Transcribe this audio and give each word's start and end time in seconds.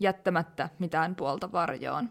jättämättä 0.00 0.68
mitään 0.78 1.14
puolta 1.14 1.52
varjoon. 1.52 2.08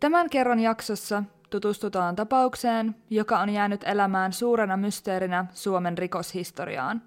Tämän 0.00 0.30
kerran 0.30 0.60
jaksossa 0.60 1.22
tutustutaan 1.50 2.16
tapaukseen, 2.16 2.96
joka 3.10 3.38
on 3.38 3.50
jäänyt 3.50 3.84
elämään 3.84 4.32
suurena 4.32 4.76
mysteerinä 4.76 5.46
Suomen 5.52 5.98
rikoshistoriaan. 5.98 7.02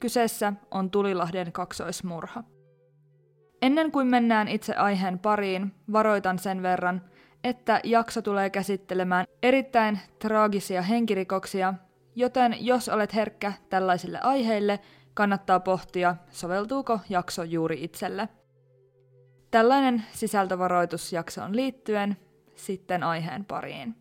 Kyseessä 0.00 0.52
on 0.70 0.90
Tulilahden 0.90 1.52
kaksoismurha. 1.52 2.44
Ennen 3.62 3.92
kuin 3.92 4.06
mennään 4.06 4.48
itse 4.48 4.74
aiheen 4.74 5.18
pariin, 5.18 5.74
varoitan 5.92 6.38
sen 6.38 6.62
verran, 6.62 7.02
että 7.44 7.80
jakso 7.84 8.22
tulee 8.22 8.50
käsittelemään 8.50 9.26
erittäin 9.42 9.98
traagisia 10.18 10.82
henkirikoksia, 10.82 11.74
joten 12.14 12.56
jos 12.60 12.88
olet 12.88 13.14
herkkä 13.14 13.52
tällaisille 13.70 14.20
aiheille, 14.20 14.80
kannattaa 15.14 15.60
pohtia, 15.60 16.16
soveltuuko 16.30 17.00
jakso 17.08 17.42
juuri 17.42 17.84
itselle. 17.84 18.28
Tällainen 19.52 20.02
sisältövaroitus 20.12 21.12
jaksoon 21.12 21.56
liittyen, 21.56 22.16
sitten 22.56 23.02
aiheen 23.02 23.44
pariin. 23.44 23.94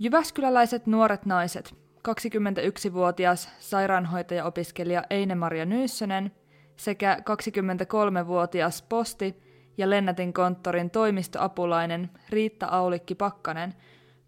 Jyväskyläläiset 0.00 0.86
nuoret 0.86 1.26
naiset, 1.26 1.74
21-vuotias 2.08 3.50
sairaanhoitaja-opiskelija 3.60 5.02
Eine-Maria 5.10 5.64
Nyyssönen 5.64 6.32
sekä 6.76 7.16
23-vuotias 7.20 8.82
posti- 8.82 9.51
ja 9.78 9.90
Lennätin 9.90 10.32
konttorin 10.32 10.90
toimistoapulainen 10.90 12.10
Riitta 12.30 12.66
Aulikki 12.66 13.14
Pakkanen 13.14 13.74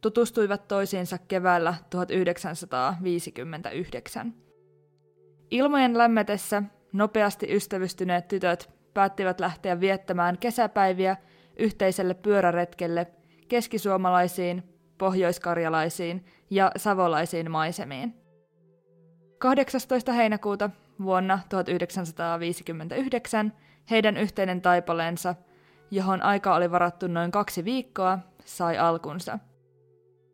tutustuivat 0.00 0.68
toisiinsa 0.68 1.18
keväällä 1.18 1.74
1959. 1.90 4.34
Ilmojen 5.50 5.98
lämmetessä 5.98 6.62
nopeasti 6.92 7.54
ystävystyneet 7.54 8.28
tytöt 8.28 8.70
päättivät 8.94 9.40
lähteä 9.40 9.80
viettämään 9.80 10.38
kesäpäiviä 10.38 11.16
yhteiselle 11.58 12.14
pyöräretkelle 12.14 13.06
keskisuomalaisiin, 13.48 14.62
pohjoiskarjalaisiin 14.98 16.24
ja 16.50 16.72
savolaisiin 16.76 17.50
maisemiin. 17.50 18.14
18. 19.38 20.12
heinäkuuta 20.12 20.70
vuonna 21.02 21.38
1959 21.48 23.52
heidän 23.90 24.16
yhteinen 24.16 24.62
taipaleensa, 24.62 25.34
johon 25.90 26.22
aika 26.22 26.54
oli 26.54 26.70
varattu 26.70 27.06
noin 27.06 27.30
kaksi 27.30 27.64
viikkoa, 27.64 28.18
sai 28.44 28.78
alkunsa. 28.78 29.38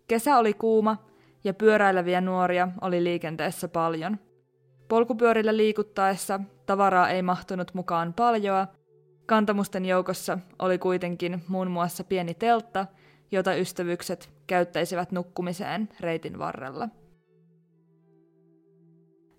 Kesä 0.08 0.38
oli 0.38 0.54
kuuma 0.54 0.96
ja 1.44 1.54
pyöräileviä 1.54 2.20
nuoria 2.20 2.68
oli 2.80 3.04
liikenteessä 3.04 3.68
paljon. 3.68 4.18
Polkupyörillä 4.88 5.56
liikuttaessa 5.56 6.40
tavaraa 6.66 7.08
ei 7.08 7.22
mahtunut 7.22 7.74
mukaan 7.74 8.12
paljoa, 8.12 8.66
kantamusten 9.26 9.84
joukossa 9.84 10.38
oli 10.58 10.78
kuitenkin 10.78 11.42
muun 11.48 11.70
muassa 11.70 12.04
pieni 12.04 12.34
teltta, 12.34 12.86
jota 13.32 13.54
ystävykset 13.54 14.30
käyttäisivät 14.46 15.12
nukkumiseen 15.12 15.88
reitin 16.00 16.38
varrella. 16.38 16.88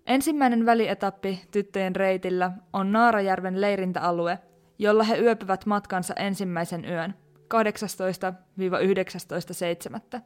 Ensimmäinen 0.06 0.66
välietappi 0.66 1.44
tyttöjen 1.50 1.96
reitillä 1.96 2.52
on 2.72 2.92
Naarajärven 2.92 3.60
leirintäalue, 3.60 4.38
jolla 4.78 5.04
he 5.04 5.18
yöpyvät 5.18 5.66
matkansa 5.66 6.14
ensimmäisen 6.14 6.84
yön, 6.84 7.14
18-19.7. 10.14 10.20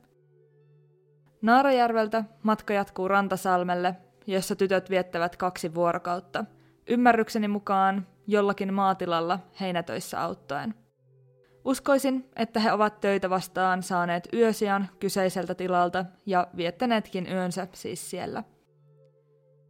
Naarajärveltä 1.43 2.25
matka 2.43 2.75
jatkuu 2.75 3.09
Rantasalmelle, 3.09 3.97
jossa 4.27 4.57
tytöt 4.57 4.91
viettävät 4.91 5.37
kaksi 5.37 5.75
vuorokautta, 5.75 6.45
ymmärrykseni 6.89 7.49
mukaan 7.49 8.07
jollakin 8.27 8.75
maatilalla 8.75 9.39
heinätöissä 9.61 10.23
auttaen. 10.23 10.75
Uskoisin, 11.65 12.31
että 12.37 12.61
he 12.61 12.73
ovat 12.73 13.01
töitä 13.01 13.31
vastaan 13.31 13.83
saaneet 13.83 14.29
yösian 14.33 14.89
kyseiseltä 15.01 15.55
tilalta 15.55 16.05
ja 16.27 16.47
viettäneetkin 16.57 17.33
yönsä 17.33 17.67
siis 17.73 18.11
siellä. 18.11 18.45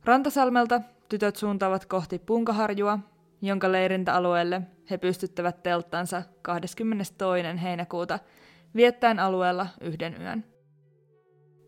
Rantasalmelta 0.07 0.81
tytöt 1.09 1.37
suuntaavat 1.37 1.87
kohti 1.87 2.19
Punkaharjua, 2.19 2.99
jonka 3.43 3.73
leirintäalueelle 3.73 4.63
he 4.91 4.99
pystyttävät 4.99 5.63
telttansa 5.63 6.23
22. 6.43 7.15
heinäkuuta 7.63 8.19
viettäen 8.77 9.19
alueella 9.19 9.67
yhden 9.81 10.23
yön. 10.23 10.45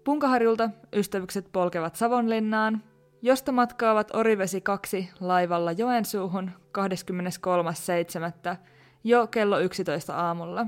Punkaharjulta 0.04 0.70
ystävykset 0.92 1.52
polkevat 1.52 1.96
Savonlinnaan, 1.96 2.82
josta 3.22 3.52
matkaavat 3.52 4.14
Orivesi 4.14 4.60
2 4.60 5.10
laivalla 5.20 5.72
Joensuuhun 5.72 6.50
23.7. 6.78 8.56
jo 9.04 9.26
kello 9.26 9.58
11 9.58 10.16
aamulla. 10.16 10.66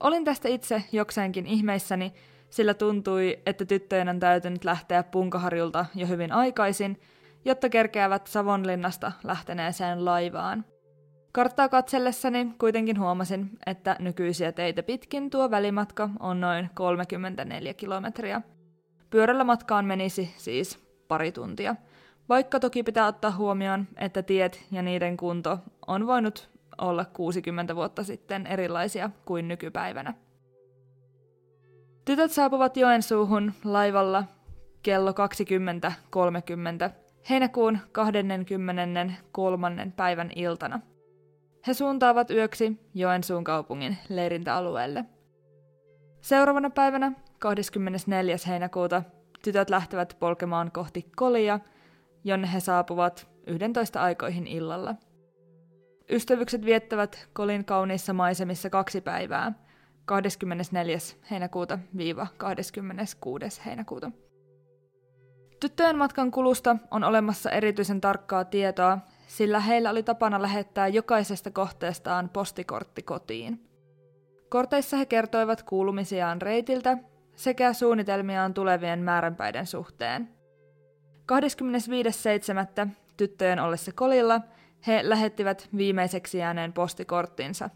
Olin 0.00 0.24
tästä 0.24 0.48
itse 0.48 0.84
jokseenkin 0.92 1.46
ihmeissäni, 1.46 2.12
sillä 2.56 2.74
tuntui, 2.74 3.38
että 3.46 3.64
tyttöjen 3.64 4.08
on 4.08 4.20
täytynyt 4.20 4.64
lähteä 4.64 5.02
Punkaharjulta 5.02 5.86
jo 5.94 6.06
hyvin 6.06 6.32
aikaisin, 6.32 7.00
jotta 7.44 7.68
kerkeävät 7.68 8.26
Savonlinnasta 8.26 9.12
lähteneeseen 9.24 10.04
laivaan. 10.04 10.64
Karttaa 11.32 11.68
katsellessani 11.68 12.54
kuitenkin 12.58 13.00
huomasin, 13.00 13.50
että 13.66 13.96
nykyisiä 13.98 14.52
teitä 14.52 14.82
pitkin 14.82 15.30
tuo 15.30 15.50
välimatka 15.50 16.10
on 16.20 16.40
noin 16.40 16.70
34 16.74 17.74
kilometriä. 17.74 18.42
Pyörällä 19.10 19.44
matkaan 19.44 19.84
menisi 19.84 20.34
siis 20.36 20.78
pari 21.08 21.32
tuntia, 21.32 21.76
vaikka 22.28 22.60
toki 22.60 22.82
pitää 22.82 23.06
ottaa 23.06 23.30
huomioon, 23.30 23.88
että 23.96 24.22
tiet 24.22 24.66
ja 24.72 24.82
niiden 24.82 25.16
kunto 25.16 25.58
on 25.86 26.06
voinut 26.06 26.50
olla 26.78 27.04
60 27.04 27.76
vuotta 27.76 28.04
sitten 28.04 28.46
erilaisia 28.46 29.10
kuin 29.24 29.48
nykypäivänä. 29.48 30.14
Tytöt 32.06 32.32
saapuvat 32.32 32.76
Joensuuhun 32.76 33.52
laivalla 33.64 34.24
kello 34.82 35.10
20.30 35.10 35.16
heinäkuun 37.30 37.78
23. 37.92 39.92
päivän 39.96 40.30
iltana. 40.36 40.80
He 41.66 41.74
suuntaavat 41.74 42.30
yöksi 42.30 42.80
Joensuun 42.94 43.44
kaupungin 43.44 43.98
leirintäalueelle. 44.08 45.04
Seuraavana 46.20 46.70
päivänä 46.70 47.12
24. 47.38 48.36
heinäkuuta 48.46 49.02
tytöt 49.44 49.70
lähtevät 49.70 50.16
polkemaan 50.20 50.70
kohti 50.72 51.06
Kolia, 51.16 51.60
jonne 52.24 52.52
he 52.52 52.60
saapuvat 52.60 53.28
11 53.46 54.02
aikoihin 54.02 54.46
illalla. 54.46 54.94
Ystävykset 56.10 56.64
viettävät 56.64 57.28
Kolin 57.32 57.64
kauniissa 57.64 58.12
maisemissa 58.12 58.70
kaksi 58.70 59.00
päivää– 59.00 59.52
24. 60.06 60.98
heinäkuuta 61.30 61.78
viiva 61.96 62.26
26. 62.36 63.62
heinäkuuta. 63.66 64.10
Tyttöjen 65.60 65.98
matkan 65.98 66.30
kulusta 66.30 66.76
on 66.90 67.04
olemassa 67.04 67.50
erityisen 67.50 68.00
tarkkaa 68.00 68.44
tietoa, 68.44 68.98
sillä 69.26 69.60
heillä 69.60 69.90
oli 69.90 70.02
tapana 70.02 70.42
lähettää 70.42 70.88
jokaisesta 70.88 71.50
kohteestaan 71.50 72.28
postikortti 72.28 73.02
kotiin. 73.02 73.68
Korteissa 74.48 74.96
he 74.96 75.06
kertoivat 75.06 75.62
kuulumisiaan 75.62 76.42
reitiltä 76.42 76.98
sekä 77.36 77.72
suunnitelmiaan 77.72 78.54
tulevien 78.54 78.98
määränpäiden 78.98 79.66
suhteen. 79.66 80.28
25.7. 82.86 82.88
tyttöjen 83.16 83.58
ollessa 83.58 83.92
kolilla 83.92 84.40
he 84.86 85.00
lähettivät 85.08 85.68
viimeiseksi 85.76 86.38
jääneen 86.38 86.72
postikorttinsa. 86.72 87.70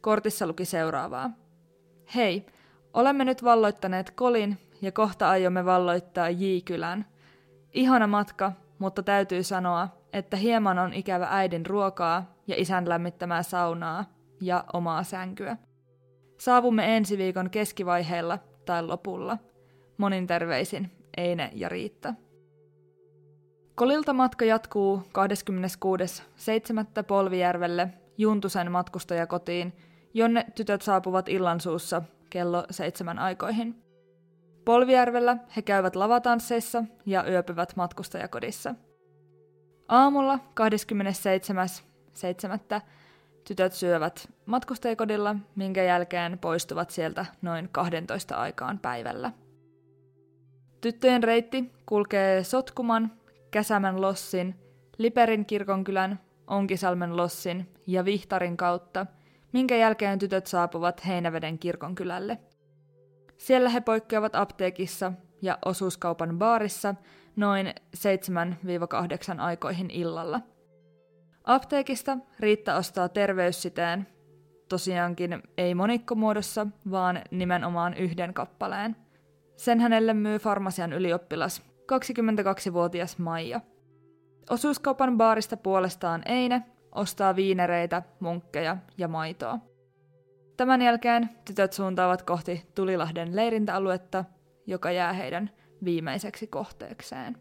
Kortissa 0.00 0.46
luki 0.46 0.64
seuraavaa. 0.64 1.47
Hei, 2.14 2.46
olemme 2.94 3.24
nyt 3.24 3.44
valloittaneet 3.44 4.10
Kolin 4.10 4.58
ja 4.82 4.92
kohta 4.92 5.28
aiomme 5.30 5.64
valloittaa 5.64 6.30
J-kylän. 6.30 7.06
Ihana 7.72 8.06
matka, 8.06 8.52
mutta 8.78 9.02
täytyy 9.02 9.42
sanoa, 9.42 9.88
että 10.12 10.36
hieman 10.36 10.78
on 10.78 10.92
ikävä 10.92 11.28
äidin 11.30 11.66
ruokaa 11.66 12.34
ja 12.46 12.54
isän 12.58 12.88
lämmittämää 12.88 13.42
saunaa. 13.42 14.04
ja 14.40 14.64
omaa 14.72 15.02
sänkyä. 15.02 15.56
Saavumme 16.38 16.96
ensi 16.96 17.18
viikon 17.18 17.50
keskivaiheella 17.50 18.38
tai 18.64 18.82
lopulla. 18.82 19.38
Monin 19.96 20.26
terveisin 20.26 20.90
Eine 21.16 21.50
ja 21.54 21.68
Riitta. 21.68 22.14
Kolilta 23.74 24.12
matka 24.12 24.44
jatkuu 24.44 25.02
26.7. 26.98 27.04
Polvijärvelle 27.06 27.88
Juntusen 28.18 28.72
matkustajakotiin, 28.72 29.72
jonne 30.18 30.46
tytöt 30.54 30.82
saapuvat 30.82 31.28
illansuussa 31.28 32.02
kello 32.30 32.64
seitsemän 32.70 33.18
aikoihin. 33.18 33.82
Polvijärvellä 34.64 35.36
he 35.56 35.62
käyvät 35.62 35.96
lavatansseissa 35.96 36.84
ja 37.06 37.30
yöpyvät 37.30 37.76
matkustajakodissa. 37.76 38.74
Aamulla 39.88 40.38
27.7. 42.76 42.80
tytöt 43.48 43.72
syövät 43.72 44.28
matkustajakodilla, 44.46 45.36
minkä 45.56 45.82
jälkeen 45.82 46.38
poistuvat 46.38 46.90
sieltä 46.90 47.26
noin 47.42 47.68
12 47.72 48.36
aikaan 48.36 48.78
päivällä. 48.78 49.32
Tyttöjen 50.80 51.22
reitti 51.22 51.72
kulkee 51.86 52.44
Sotkuman, 52.44 53.12
Käsämän 53.50 54.00
lossin, 54.00 54.54
Liperin 54.98 55.46
kirkonkylän, 55.46 56.20
Onkisalmen 56.46 57.16
lossin 57.16 57.74
ja 57.86 58.04
Vihtarin 58.04 58.56
kautta, 58.56 59.06
minkä 59.52 59.76
jälkeen 59.76 60.18
tytöt 60.18 60.46
saapuvat 60.46 61.06
Heinäveden 61.06 61.58
kirkonkylälle. 61.58 62.38
Siellä 63.36 63.68
he 63.68 63.80
poikkeavat 63.80 64.36
apteekissa 64.36 65.12
ja 65.42 65.58
osuuskaupan 65.64 66.38
baarissa 66.38 66.94
noin 67.36 67.74
7-8 69.36 69.40
aikoihin 69.40 69.90
illalla. 69.90 70.40
Apteekista 71.44 72.18
Riitta 72.40 72.76
ostaa 72.76 73.08
terveyssiteen, 73.08 74.06
tosiaankin 74.68 75.42
ei 75.58 75.74
monikkomuodossa, 75.74 76.66
vaan 76.90 77.22
nimenomaan 77.30 77.94
yhden 77.94 78.34
kappaleen. 78.34 78.96
Sen 79.56 79.80
hänelle 79.80 80.14
myy 80.14 80.38
farmasian 80.38 80.92
ylioppilas, 80.92 81.62
22-vuotias 81.92 83.18
Maija. 83.18 83.60
Osuuskaupan 84.50 85.16
baarista 85.16 85.56
puolestaan 85.56 86.22
Eine 86.28 86.62
ostaa 86.98 87.36
viinereitä, 87.36 88.02
munkkeja 88.20 88.76
ja 88.98 89.08
maitoa. 89.08 89.58
Tämän 90.56 90.82
jälkeen 90.82 91.30
tytöt 91.44 91.72
suuntaavat 91.72 92.22
kohti 92.22 92.66
Tulilahden 92.74 93.36
leirintäaluetta, 93.36 94.24
joka 94.66 94.90
jää 94.90 95.12
heidän 95.12 95.50
viimeiseksi 95.84 96.46
kohteekseen. 96.46 97.36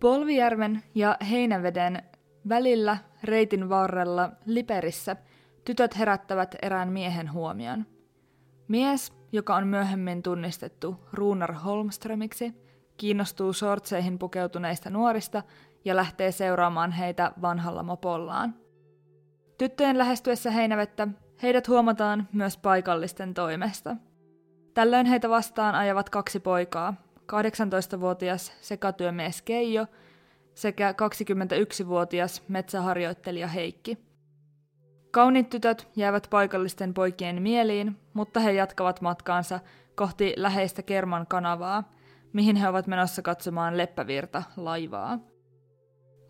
Polvijärven 0.00 0.82
ja 0.94 1.16
Heinäveden 1.30 2.02
välillä 2.48 2.96
reitin 3.24 3.68
varrella 3.68 4.30
Liperissä 4.46 5.16
tytöt 5.64 5.98
herättävät 5.98 6.54
erään 6.62 6.92
miehen 6.92 7.32
huomion. 7.32 7.86
Mies, 8.68 9.12
joka 9.32 9.56
on 9.56 9.66
myöhemmin 9.66 10.22
tunnistettu 10.22 10.96
Runar 11.12 11.52
Holmströmiksi, 11.52 12.54
kiinnostuu 12.96 13.52
shortseihin 13.52 14.18
pukeutuneista 14.18 14.90
nuorista 14.90 15.42
ja 15.84 15.96
lähtee 15.96 16.32
seuraamaan 16.32 16.92
heitä 16.92 17.32
vanhalla 17.42 17.82
mopollaan. 17.82 18.54
Tyttöjen 19.58 19.98
lähestyessä 19.98 20.50
Heinävettä 20.50 21.08
heidät 21.42 21.68
huomataan 21.68 22.28
myös 22.32 22.56
paikallisten 22.56 23.34
toimesta. 23.34 23.96
Tällöin 24.74 25.06
heitä 25.06 25.28
vastaan 25.28 25.74
ajavat 25.74 26.10
kaksi 26.10 26.40
poikaa, 26.40 26.94
18-vuotias 27.32 28.52
sekatyömies 28.60 29.42
Keijo 29.42 29.86
sekä 30.58 30.92
21-vuotias 30.92 32.42
metsäharjoittelija 32.48 33.48
Heikki. 33.48 33.98
Kauniit 35.10 35.50
tytöt 35.50 35.88
jäävät 35.96 36.26
paikallisten 36.30 36.94
poikien 36.94 37.42
mieliin, 37.42 37.96
mutta 38.14 38.40
he 38.40 38.52
jatkavat 38.52 39.00
matkaansa 39.00 39.60
kohti 39.94 40.34
läheistä 40.36 40.82
Kerman 40.82 41.26
kanavaa, 41.26 41.92
mihin 42.32 42.56
he 42.56 42.68
ovat 42.68 42.86
menossa 42.86 43.22
katsomaan 43.22 43.76
Leppävirta 43.78 44.42
laivaa. 44.56 45.18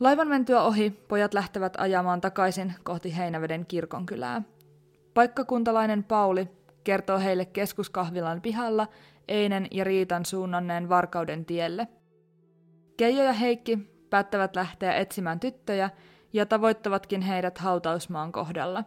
Laivan 0.00 0.28
mentyä 0.28 0.62
ohi 0.62 0.90
pojat 0.90 1.34
lähtevät 1.34 1.72
ajamaan 1.78 2.20
takaisin 2.20 2.74
kohti 2.84 3.16
Heinäveden 3.16 3.66
kirkonkylää. 3.66 4.42
Paikkakuntalainen 5.14 6.04
Pauli 6.04 6.48
kertoo 6.84 7.18
heille 7.18 7.44
keskuskahvilan 7.44 8.40
pihalla 8.40 8.88
Einen 9.28 9.66
ja 9.70 9.84
Riitan 9.84 10.24
suunnanneen 10.24 10.88
Varkauden 10.88 11.44
tielle. 11.44 11.88
Keijo 12.96 13.22
ja 13.22 13.32
Heikki 13.32 13.97
päättävät 14.10 14.56
lähteä 14.56 14.94
etsimään 14.94 15.40
tyttöjä 15.40 15.90
ja 16.32 16.46
tavoittavatkin 16.46 17.20
heidät 17.20 17.58
hautausmaan 17.58 18.32
kohdalla. 18.32 18.84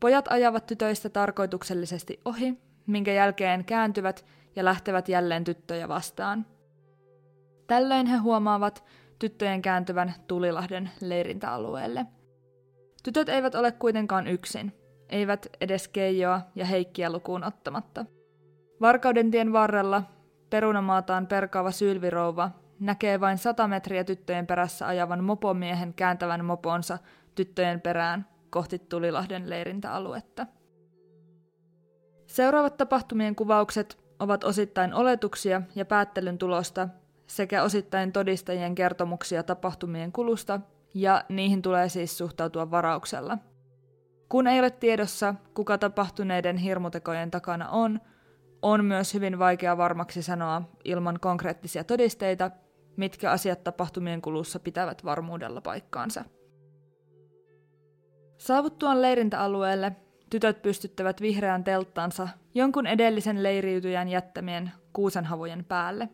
Pojat 0.00 0.24
ajavat 0.28 0.66
tytöistä 0.66 1.08
tarkoituksellisesti 1.08 2.20
ohi, 2.24 2.58
minkä 2.86 3.12
jälkeen 3.12 3.64
kääntyvät 3.64 4.24
ja 4.56 4.64
lähtevät 4.64 5.08
jälleen 5.08 5.44
tyttöjä 5.44 5.88
vastaan. 5.88 6.46
Tällöin 7.66 8.06
he 8.06 8.16
huomaavat 8.16 8.84
tyttöjen 9.18 9.62
kääntyvän 9.62 10.14
Tulilahden 10.26 10.90
leirintäalueelle. 11.00 12.06
Tytöt 13.02 13.28
eivät 13.28 13.54
ole 13.54 13.72
kuitenkaan 13.72 14.26
yksin, 14.26 14.72
eivät 15.08 15.46
edes 15.60 15.88
Keijoa 15.88 16.40
ja 16.54 16.64
Heikkiä 16.64 17.12
lukuun 17.12 17.44
ottamatta– 17.44 18.04
Varkauden 18.80 19.30
tien 19.30 19.52
varrella 19.52 20.02
perunamaataan 20.50 21.26
perkaava 21.26 21.70
sylvirouva 21.70 22.50
näkee 22.80 23.20
vain 23.20 23.38
sata 23.38 23.68
metriä 23.68 24.04
tyttöjen 24.04 24.46
perässä 24.46 24.86
ajavan 24.86 25.24
mopomiehen 25.24 25.94
kääntävän 25.94 26.44
moponsa 26.44 26.98
tyttöjen 27.34 27.80
perään 27.80 28.26
kohti 28.50 28.78
Tulilahden 28.78 29.50
leirintäaluetta. 29.50 30.46
Seuraavat 32.26 32.76
tapahtumien 32.76 33.36
kuvaukset 33.36 33.98
ovat 34.18 34.44
osittain 34.44 34.94
oletuksia 34.94 35.62
ja 35.74 35.84
päättelyn 35.84 36.38
tulosta 36.38 36.88
sekä 37.26 37.62
osittain 37.62 38.12
todistajien 38.12 38.74
kertomuksia 38.74 39.42
tapahtumien 39.42 40.12
kulusta, 40.12 40.60
ja 40.94 41.24
niihin 41.28 41.62
tulee 41.62 41.88
siis 41.88 42.18
suhtautua 42.18 42.70
varauksella. 42.70 43.38
Kun 44.28 44.46
ei 44.46 44.60
ole 44.60 44.70
tiedossa, 44.70 45.34
kuka 45.54 45.78
tapahtuneiden 45.78 46.56
hirmutekojen 46.56 47.30
takana 47.30 47.68
on, 47.68 48.00
on 48.62 48.84
myös 48.84 49.14
hyvin 49.14 49.38
vaikea 49.38 49.76
varmaksi 49.76 50.22
sanoa 50.22 50.62
ilman 50.84 51.20
konkreettisia 51.20 51.84
todisteita, 51.84 52.50
mitkä 52.96 53.30
asiat 53.30 53.64
tapahtumien 53.64 54.22
kulussa 54.22 54.60
pitävät 54.60 55.04
varmuudella 55.04 55.60
paikkaansa. 55.60 56.24
Saavuttuaan 58.38 59.02
leirintäalueelle 59.02 59.92
tytöt 60.30 60.62
pystyttävät 60.62 61.20
vihreän 61.20 61.64
telttansa 61.64 62.28
jonkun 62.54 62.86
edellisen 62.86 63.42
leiriytyjän 63.42 64.08
jättämien 64.08 64.70
kuusenhavujen 64.92 65.64
päälle. 65.64 66.08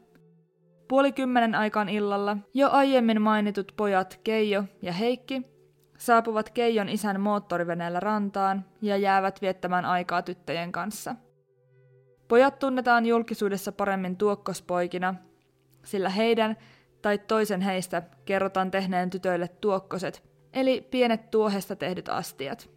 Puoli 0.88 1.12
kymmenen 1.12 1.54
aikaan 1.54 1.88
illalla 1.88 2.36
jo 2.54 2.70
aiemmin 2.70 3.22
mainitut 3.22 3.72
pojat 3.76 4.20
Keijo 4.24 4.64
ja 4.82 4.92
Heikki 4.92 5.42
saapuvat 5.98 6.50
Keijon 6.50 6.88
isän 6.88 7.20
moottoriveneellä 7.20 8.00
rantaan 8.00 8.64
ja 8.82 8.96
jäävät 8.96 9.42
viettämään 9.42 9.84
aikaa 9.84 10.22
tyttöjen 10.22 10.72
kanssa– 10.72 11.14
Pojat 12.28 12.58
tunnetaan 12.58 13.06
julkisuudessa 13.06 13.72
paremmin 13.72 14.16
tuokkospoikina, 14.16 15.14
sillä 15.86 16.08
heidän 16.08 16.56
tai 17.02 17.18
toisen 17.18 17.60
heistä 17.60 18.02
kerrotaan 18.24 18.70
tehneen 18.70 19.10
tytöille 19.10 19.48
tuokkoset, 19.48 20.22
eli 20.52 20.88
pienet 20.90 21.30
tuohesta 21.30 21.76
tehdyt 21.76 22.08
astiat. 22.08 22.70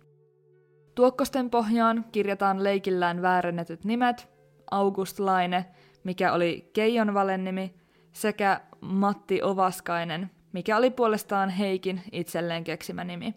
Tuokkosten 0.96 1.50
pohjaan 1.50 2.06
kirjataan 2.12 2.64
leikillään 2.64 3.22
väärennetyt 3.22 3.86
nimet, 3.86 4.30
August 4.72 5.20
Laine, 5.20 5.66
mikä 6.04 6.34
oli 6.34 6.70
Keijon 6.74 7.14
valennimi, 7.14 7.74
sekä 8.12 8.62
Matti 8.82 9.44
Ovaskainen, 9.44 10.32
mikä 10.54 10.78
oli 10.78 10.90
puolestaan 10.90 11.50
Heikin 11.50 12.02
itselleen 12.12 12.64
keksimä 12.64 13.04
nimi. 13.04 13.34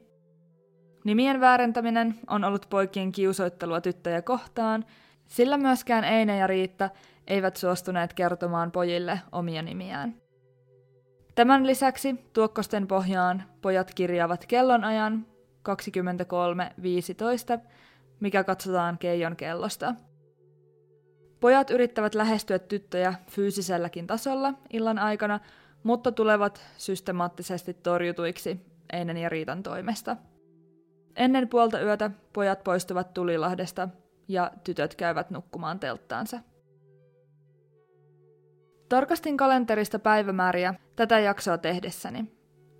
Nimien 1.05 1.41
väärentäminen 1.41 2.15
on 2.27 2.45
ollut 2.45 2.67
poikien 2.71 3.13
kiusoittelua 3.13 3.81
tyttöjä 3.81 4.23
kohtaan, 4.23 4.85
sillä 5.33 5.57
myöskään 5.57 6.05
Eine 6.05 6.37
ja 6.37 6.47
Riitta 6.47 6.91
eivät 7.27 7.57
suostuneet 7.57 8.13
kertomaan 8.13 8.73
pojille 8.73 9.21
omia 9.33 9.63
nimiään. 9.63 10.15
Tämän 11.35 11.67
lisäksi 11.67 12.15
tuokkosten 12.33 12.87
pohjaan 12.87 13.43
pojat 13.63 13.95
kirjaavat 13.95 14.47
kellonajan 14.47 15.27
23.15, 15.69 17.61
mikä 18.21 18.45
katsotaan 18.45 18.99
Keijon 18.99 19.37
kellosta. 19.37 19.95
Pojat 21.41 21.71
yrittävät 21.71 22.15
lähestyä 22.15 22.59
tyttöjä 22.59 23.15
fyysiselläkin 23.31 24.07
tasolla 24.07 24.55
illan 24.73 24.99
aikana, 24.99 25.41
mutta 25.83 26.13
tulevat 26.13 26.61
systemaattisesti 26.77 27.75
torjutuiksi 27.75 28.61
Einen 28.93 29.17
ja 29.17 29.29
Riitan 29.29 29.63
toimesta. 29.63 30.17
Ennen 31.17 31.49
puolta 31.49 31.81
yötä 31.81 32.11
pojat 32.33 32.65
poistuvat 32.65 33.15
Tulilahdesta 33.15 33.89
ja 34.33 34.51
tytöt 34.65 34.95
käyvät 34.95 35.31
nukkumaan 35.31 35.81
telttaansa. 35.81 36.41
Tarkastin 38.89 39.37
kalenterista 39.37 39.99
päivämääriä 39.99 40.75
tätä 40.97 41.19
jaksoa 41.19 41.59
tehdessäni. 41.59 42.25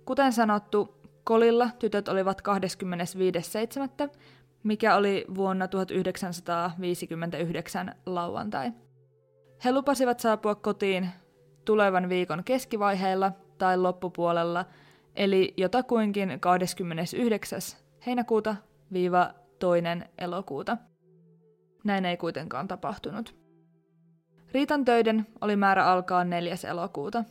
Kuten 0.05 0.33
sanottu, 0.33 1.03
Kolilla 1.23 1.69
tytöt 1.79 2.07
olivat 2.07 2.41
25.7., 2.41 2.47
mikä 4.63 4.95
oli 4.95 5.25
vuonna 5.35 5.67
1959 5.67 7.95
lauantai. 8.05 8.71
He 9.65 9.71
lupasivat 9.71 10.19
saapua 10.19 10.55
kotiin 10.55 11.09
tulevan 11.65 12.09
viikon 12.09 12.43
keskivaiheella 12.43 13.31
tai 13.57 13.77
loppupuolella, 13.77 14.65
eli 15.15 15.53
jotakuinkin 15.57 16.39
29. 16.39 17.61
heinäkuuta 18.05 18.55
viiva 18.93 19.33
toinen 19.59 20.09
elokuuta. 20.17 20.77
Näin 21.83 22.05
ei 22.05 22.17
kuitenkaan 22.17 22.67
tapahtunut. 22.67 23.35
Riitan 24.51 24.85
töiden 24.85 25.27
oli 25.41 25.55
määrä 25.55 25.85
alkaa 25.85 26.23
4. 26.23 26.55
elokuuta. 26.69 27.23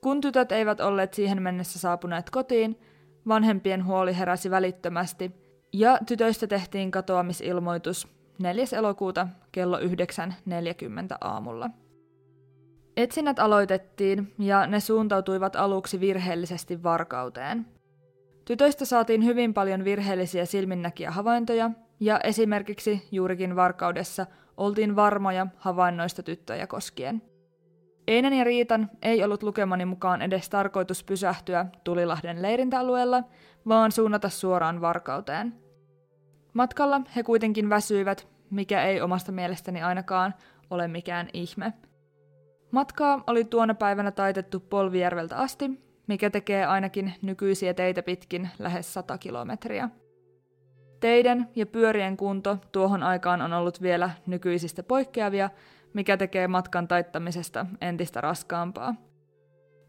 Kun 0.00 0.20
tytöt 0.20 0.52
eivät 0.52 0.80
olleet 0.80 1.14
siihen 1.14 1.42
mennessä 1.42 1.78
saapuneet 1.78 2.30
kotiin, 2.30 2.80
vanhempien 3.28 3.84
huoli 3.84 4.18
heräsi 4.18 4.50
välittömästi 4.50 5.30
ja 5.72 5.98
tytöistä 6.06 6.46
tehtiin 6.46 6.90
katoamisilmoitus 6.90 8.08
4. 8.38 8.64
elokuuta 8.72 9.28
kello 9.52 9.78
9.40 9.78 9.84
aamulla. 11.20 11.70
Etsinnät 12.96 13.38
aloitettiin 13.38 14.34
ja 14.38 14.66
ne 14.66 14.80
suuntautuivat 14.80 15.56
aluksi 15.56 16.00
virheellisesti 16.00 16.82
varkauteen. 16.82 17.66
Tytöistä 18.44 18.84
saatiin 18.84 19.24
hyvin 19.24 19.54
paljon 19.54 19.84
virheellisiä 19.84 20.44
silminnäkiä 20.44 21.10
havaintoja 21.10 21.70
ja 22.02 22.20
esimerkiksi 22.24 23.08
juurikin 23.12 23.56
varkaudessa 23.56 24.26
oltiin 24.56 24.96
varmoja 24.96 25.46
havainnoista 25.56 26.22
tyttöjä 26.22 26.66
koskien. 26.66 27.22
Einen 28.08 28.32
ja 28.32 28.44
Riitan 28.44 28.90
ei 29.02 29.24
ollut 29.24 29.42
lukemani 29.42 29.84
mukaan 29.84 30.22
edes 30.22 30.48
tarkoitus 30.48 31.04
pysähtyä 31.04 31.66
Tulilahden 31.84 32.42
leirintäalueella, 32.42 33.22
vaan 33.68 33.92
suunnata 33.92 34.28
suoraan 34.28 34.80
varkauteen. 34.80 35.54
Matkalla 36.54 37.00
he 37.16 37.22
kuitenkin 37.22 37.70
väsyivät, 37.70 38.28
mikä 38.50 38.84
ei 38.84 39.00
omasta 39.00 39.32
mielestäni 39.32 39.82
ainakaan 39.82 40.34
ole 40.70 40.88
mikään 40.88 41.28
ihme. 41.32 41.72
Matkaa 42.70 43.24
oli 43.26 43.44
tuona 43.44 43.74
päivänä 43.74 44.10
taitettu 44.10 44.60
Polvijärveltä 44.60 45.36
asti, 45.36 45.70
mikä 46.06 46.30
tekee 46.30 46.66
ainakin 46.66 47.14
nykyisiä 47.22 47.74
teitä 47.74 48.02
pitkin 48.02 48.50
lähes 48.58 48.94
100 48.94 49.18
kilometriä. 49.18 49.90
Teiden 51.02 51.48
ja 51.56 51.66
pyörien 51.66 52.16
kunto 52.16 52.58
tuohon 52.72 53.02
aikaan 53.02 53.42
on 53.42 53.52
ollut 53.52 53.82
vielä 53.82 54.10
nykyisistä 54.26 54.82
poikkeavia, 54.82 55.50
mikä 55.92 56.16
tekee 56.16 56.48
matkan 56.48 56.88
taittamisesta 56.88 57.66
entistä 57.80 58.20
raskaampaa. 58.20 58.94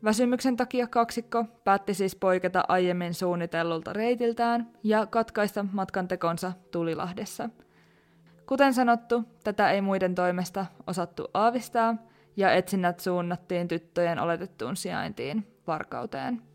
Väsymyksen 0.03 0.57
takia 0.57 0.87
kaksikko 0.87 1.45
päätti 1.63 1.93
siis 1.93 2.15
poiketa 2.15 2.63
aiemmin 2.67 3.13
suunnitellulta 3.13 3.93
reitiltään 3.93 4.69
ja 4.83 5.05
katkaista 5.05 5.65
matkan 5.71 6.07
tekonsa 6.07 6.51
Tulilahdessa. 6.71 7.49
Kuten 8.45 8.73
sanottu, 8.73 9.23
tätä 9.43 9.71
ei 9.71 9.81
muiden 9.81 10.15
toimesta 10.15 10.65
osattu 10.87 11.27
aavistaa, 11.33 11.95
ja 12.37 12.51
etsinnät 12.51 12.99
suunnattiin 12.99 13.67
tyttöjen 13.67 14.19
oletettuun 14.19 14.75
sijaintiin, 14.75 15.47
Varkauteen. 15.67 16.52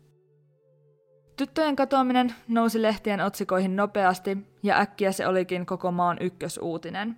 Tyttöjen 1.39 1.75
katoaminen 1.75 2.33
nousi 2.47 2.81
lehtien 2.81 3.21
otsikoihin 3.21 3.75
nopeasti 3.75 4.37
ja 4.63 4.79
äkkiä 4.79 5.11
se 5.11 5.27
olikin 5.27 5.65
koko 5.65 5.91
maan 5.91 6.17
ykkösuutinen. 6.21 7.15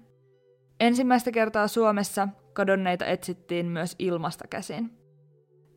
Ensimmäistä 0.80 1.32
kertaa 1.32 1.68
Suomessa 1.68 2.28
kadonneita 2.54 3.06
etsittiin 3.06 3.66
myös 3.66 3.96
ilmasta 4.00 4.48
käsin. 4.48 4.92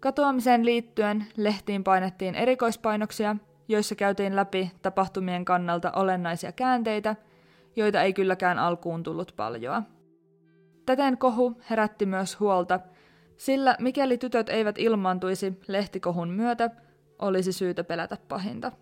Katoamiseen 0.01 0.65
liittyen 0.65 1.27
lehtiin 1.37 1.85
painettiin 1.85 2.35
erikoispainoksia, 2.35 3.37
joissa 3.69 3.95
käytiin 3.95 4.37
läpi 4.37 4.73
tapahtumien 4.83 5.45
kannalta 5.45 5.93
olennaisia 5.93 6.53
käänteitä, 6.53 7.17
joita 7.77 8.03
ei 8.03 8.13
kylläkään 8.13 8.59
alkuun 8.59 9.03
tullut 9.03 9.33
paljoa. 9.37 9.83
Täten 10.87 11.19
kohu 11.19 11.61
herätti 11.71 12.07
myös 12.07 12.41
huolta, 12.41 12.81
sillä 13.37 13.77
mikäli 13.81 14.19
tytöt 14.19 14.49
eivät 14.49 14.79
ilmaantuisi 14.79 15.61
lehtikohun 15.69 16.29
myötä, 16.29 16.71
olisi 17.25 17.53
syytä 17.53 17.85
pelätä 17.85 18.17
pahinta. 18.29 18.73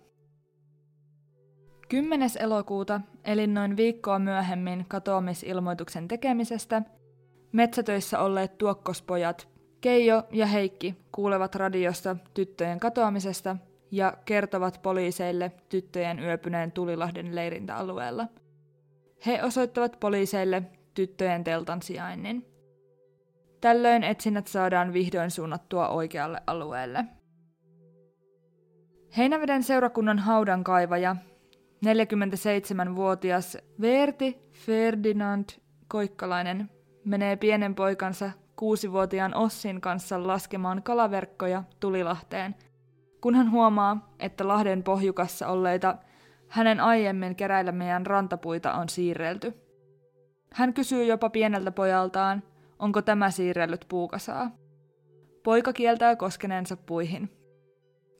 10. 1.89 2.29
elokuuta, 2.39 3.01
eli 3.23 3.47
noin 3.47 3.77
viikkoa 3.77 4.19
myöhemmin 4.19 4.85
katoamisilmoituksen 4.87 6.07
tekemisestä, 6.07 6.81
metsätöissä 7.51 8.19
olleet 8.19 8.57
tuokkospojat 8.57 9.47
Keijo 9.81 10.23
ja 10.31 10.45
Heikki 10.45 10.95
kuulevat 11.11 11.55
radiosta 11.55 12.15
tyttöjen 12.33 12.79
katoamisesta 12.79 13.57
ja 13.91 14.13
kertovat 14.25 14.79
poliiseille 14.81 15.51
tyttöjen 15.69 16.19
yöpyneen 16.19 16.71
Tulilahden 16.71 17.35
leirintäalueella. 17.35 18.27
He 19.25 19.43
osoittavat 19.43 19.97
poliiseille 19.99 20.63
tyttöjen 20.93 21.43
teltan 21.43 21.81
sijainnin. 21.81 22.45
Tällöin 23.61 24.03
etsinnät 24.03 24.47
saadaan 24.47 24.93
vihdoin 24.93 25.31
suunnattua 25.31 25.89
oikealle 25.89 26.41
alueelle. 26.47 27.05
Heinäveden 29.17 29.63
seurakunnan 29.63 30.19
haudankaivaja, 30.19 31.15
47-vuotias 31.85 33.57
Verti 33.81 34.37
Ferdinand 34.51 35.49
Koikkalainen, 35.87 36.69
menee 37.05 37.35
pienen 37.35 37.75
poikansa 37.75 38.31
kuusivuotiaan 38.55 39.35
Ossin 39.35 39.81
kanssa 39.81 40.27
laskemaan 40.27 40.83
kalaverkkoja 40.83 41.63
Tulilahteen, 41.79 42.55
kun 43.21 43.35
hän 43.35 43.51
huomaa, 43.51 44.13
että 44.19 44.47
Lahden 44.47 44.83
pohjukassa 44.83 45.47
olleita 45.47 45.95
hänen 46.47 46.79
aiemmin 46.79 47.35
keräilemiään 47.35 48.05
rantapuita 48.05 48.73
on 48.73 48.89
siirrelty. 48.89 49.53
Hän 50.53 50.73
kysyy 50.73 51.03
jopa 51.03 51.29
pieneltä 51.29 51.71
pojaltaan, 51.71 52.43
onko 52.79 53.01
tämä 53.01 53.31
siirrellyt 53.31 53.85
puukasaa. 53.89 54.51
Poika 55.43 55.73
kieltää 55.73 56.15
koskeneensa 56.15 56.77
puihin. 56.77 57.42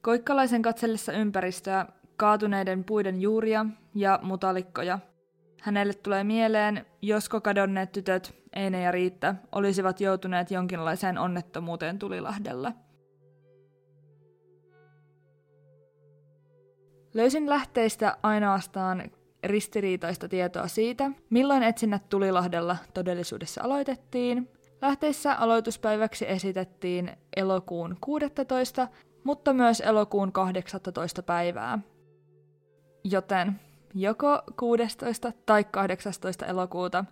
Koikkalaisen 0.03 0.61
katsellessa 0.61 1.11
ympäristöä, 1.11 1.85
kaatuneiden 2.17 2.83
puiden 2.83 3.21
juuria 3.21 3.65
ja 3.95 4.19
mutalikkoja. 4.21 4.99
Hänelle 5.61 5.93
tulee 5.93 6.23
mieleen, 6.23 6.85
josko 7.01 7.41
kadonneet 7.41 7.91
tytöt, 7.91 8.33
Eine 8.55 8.81
ja 8.81 8.91
Riitta, 8.91 9.35
olisivat 9.51 10.01
joutuneet 10.01 10.51
jonkinlaiseen 10.51 11.17
onnettomuuteen 11.17 11.99
Tulilahdella. 11.99 12.71
Löysin 17.13 17.49
lähteistä 17.49 18.17
ainoastaan 18.23 19.03
ristiriitaista 19.43 20.29
tietoa 20.29 20.67
siitä, 20.67 21.11
milloin 21.29 21.63
etsinnät 21.63 22.09
Tulilahdella 22.09 22.77
todellisuudessa 22.93 23.61
aloitettiin. 23.63 24.49
Lähteissä 24.81 25.35
aloituspäiväksi 25.35 26.29
esitettiin 26.29 27.11
elokuun 27.35 27.97
16, 28.01 28.87
mutta 29.23 29.53
myös 29.53 29.79
elokuun 29.81 30.31
18 30.31 31.23
päivää. 31.23 31.79
Joten 33.03 33.59
joko 33.93 34.41
16 34.59 35.31
tai 35.45 35.63
18 35.63 36.45
elokuuta 36.45 37.05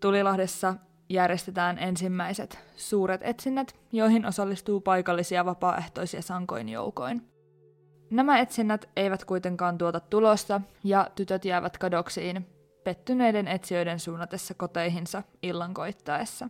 Tulilahdessa 0.00 0.74
järjestetään 1.08 1.78
ensimmäiset 1.78 2.58
suuret 2.76 3.20
etsinnät, 3.24 3.76
joihin 3.92 4.26
osallistuu 4.26 4.80
paikallisia 4.80 5.44
vapaaehtoisia 5.44 6.22
sankoin 6.22 6.68
joukoin. 6.68 7.22
Nämä 8.10 8.38
etsinnät 8.38 8.88
eivät 8.96 9.24
kuitenkaan 9.24 9.78
tuota 9.78 10.00
tulosta 10.00 10.60
ja 10.84 11.10
tytöt 11.14 11.44
jäävät 11.44 11.78
kadoksiin 11.78 12.46
pettyneiden 12.84 13.48
etsijöiden 13.48 14.00
suunnatessa 14.00 14.54
koteihinsa 14.54 15.22
illan 15.42 15.74
koittaessa. 15.74 16.48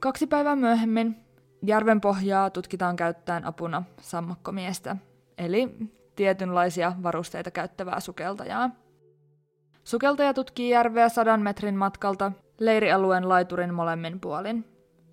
Kaksi 0.00 0.26
päivää 0.26 0.56
myöhemmin 0.56 1.23
järven 1.66 2.00
pohjaa 2.00 2.50
tutkitaan 2.50 2.96
käyttäen 2.96 3.44
apuna 3.44 3.82
sammakkomiestä, 4.00 4.96
eli 5.38 5.76
tietynlaisia 6.16 6.92
varusteita 7.02 7.50
käyttävää 7.50 8.00
sukeltajaa. 8.00 8.70
Sukeltaja 9.84 10.34
tutkii 10.34 10.70
järveä 10.70 11.08
sadan 11.08 11.42
metrin 11.42 11.76
matkalta 11.76 12.32
leirialueen 12.58 13.28
laiturin 13.28 13.74
molemmin 13.74 14.20
puolin. 14.20 14.64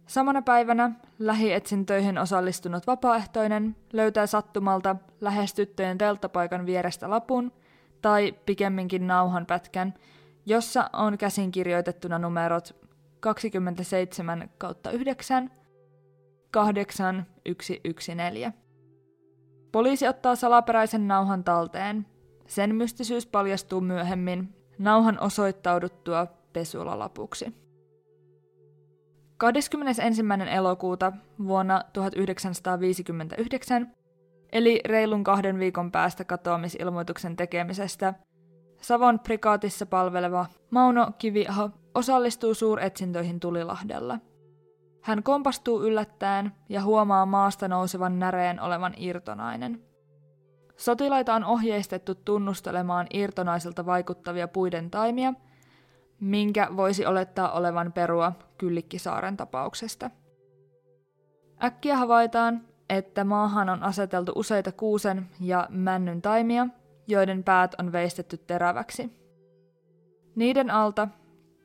Samana 0.06 0.42
päivänä 0.42 0.92
lähietsintöihin 1.20 2.18
osallistunut 2.18 2.88
vapaaehtoinen 2.88 3.76
löytää 3.94 4.28
sattumalta 4.28 4.96
lähes 5.22 5.54
tyttöjen 5.54 5.98
telttapaikan 5.98 6.66
vierestä 6.66 7.10
lapun, 7.10 7.52
tai 8.02 8.34
pikemminkin 8.46 9.08
nauhan 9.08 9.46
pätkän, 9.46 9.94
jossa 10.46 10.90
on 10.94 11.18
käsin 11.18 11.52
kirjoitettuna 11.52 12.20
numerot 12.20 12.76
27 13.20 14.50
kautta 14.58 14.92
9, 14.92 15.52
8114. 16.52 18.52
Poliisi 19.72 20.08
ottaa 20.08 20.36
salaperäisen 20.36 21.08
nauhan 21.08 21.44
talteen. 21.44 22.06
Sen 22.48 22.76
mystisyys 22.76 23.26
paljastuu 23.26 23.82
myöhemmin 23.82 24.56
nauhan 24.78 25.20
osoittauduttua 25.20 26.28
pesulalapuksi. 26.54 27.54
21. 29.38 30.22
elokuuta 30.52 31.12
vuonna 31.48 31.84
1959, 31.94 33.96
eli 34.52 34.82
reilun 34.86 35.24
kahden 35.24 35.60
viikon 35.60 35.92
päästä 35.92 36.26
katoamisilmoituksen 36.26 37.36
tekemisestä, 37.36 38.14
Savon 38.82 39.20
prikaatissa 39.20 39.86
palveleva 39.86 40.46
Mauno 40.72 41.12
Kiviaho 41.18 41.70
osallistuu 41.96 42.54
suuretsintöihin 42.54 43.40
Tulilahdella. 43.40 44.20
Hän 45.02 45.24
kompastuu 45.24 45.84
yllättäen 45.84 46.52
ja 46.70 46.84
huomaa 46.84 47.26
maasta 47.26 47.68
nousevan 47.68 48.20
näreen 48.20 48.62
olevan 48.62 48.94
irtonainen. 48.98 49.84
Sotilaita 50.78 51.34
on 51.34 51.46
ohjeistettu 51.46 52.16
tunnustelemaan 52.16 53.08
irtonaiselta 53.14 53.86
vaikuttavia 53.86 54.48
puiden 54.48 54.92
taimia, 54.92 55.34
minkä 56.20 56.68
voisi 56.78 57.06
olettaa 57.06 57.52
olevan 57.52 57.94
perua 57.94 58.32
Kyllikkisaaren 58.58 59.38
tapauksesta. 59.38 60.10
Äkkiä 61.64 61.98
havaitaan, 61.98 62.62
että 62.90 63.24
maahan 63.24 63.70
on 63.70 63.84
aseteltu 63.84 64.32
useita 64.36 64.72
kuusen 64.72 65.30
ja 65.40 65.68
männyn 65.70 66.22
taimia, 66.22 66.68
joiden 67.08 67.44
päät 67.44 67.76
on 67.80 67.92
veistetty 67.92 68.38
teräväksi. 68.38 69.22
Niiden 70.36 70.72
alta, 70.72 71.08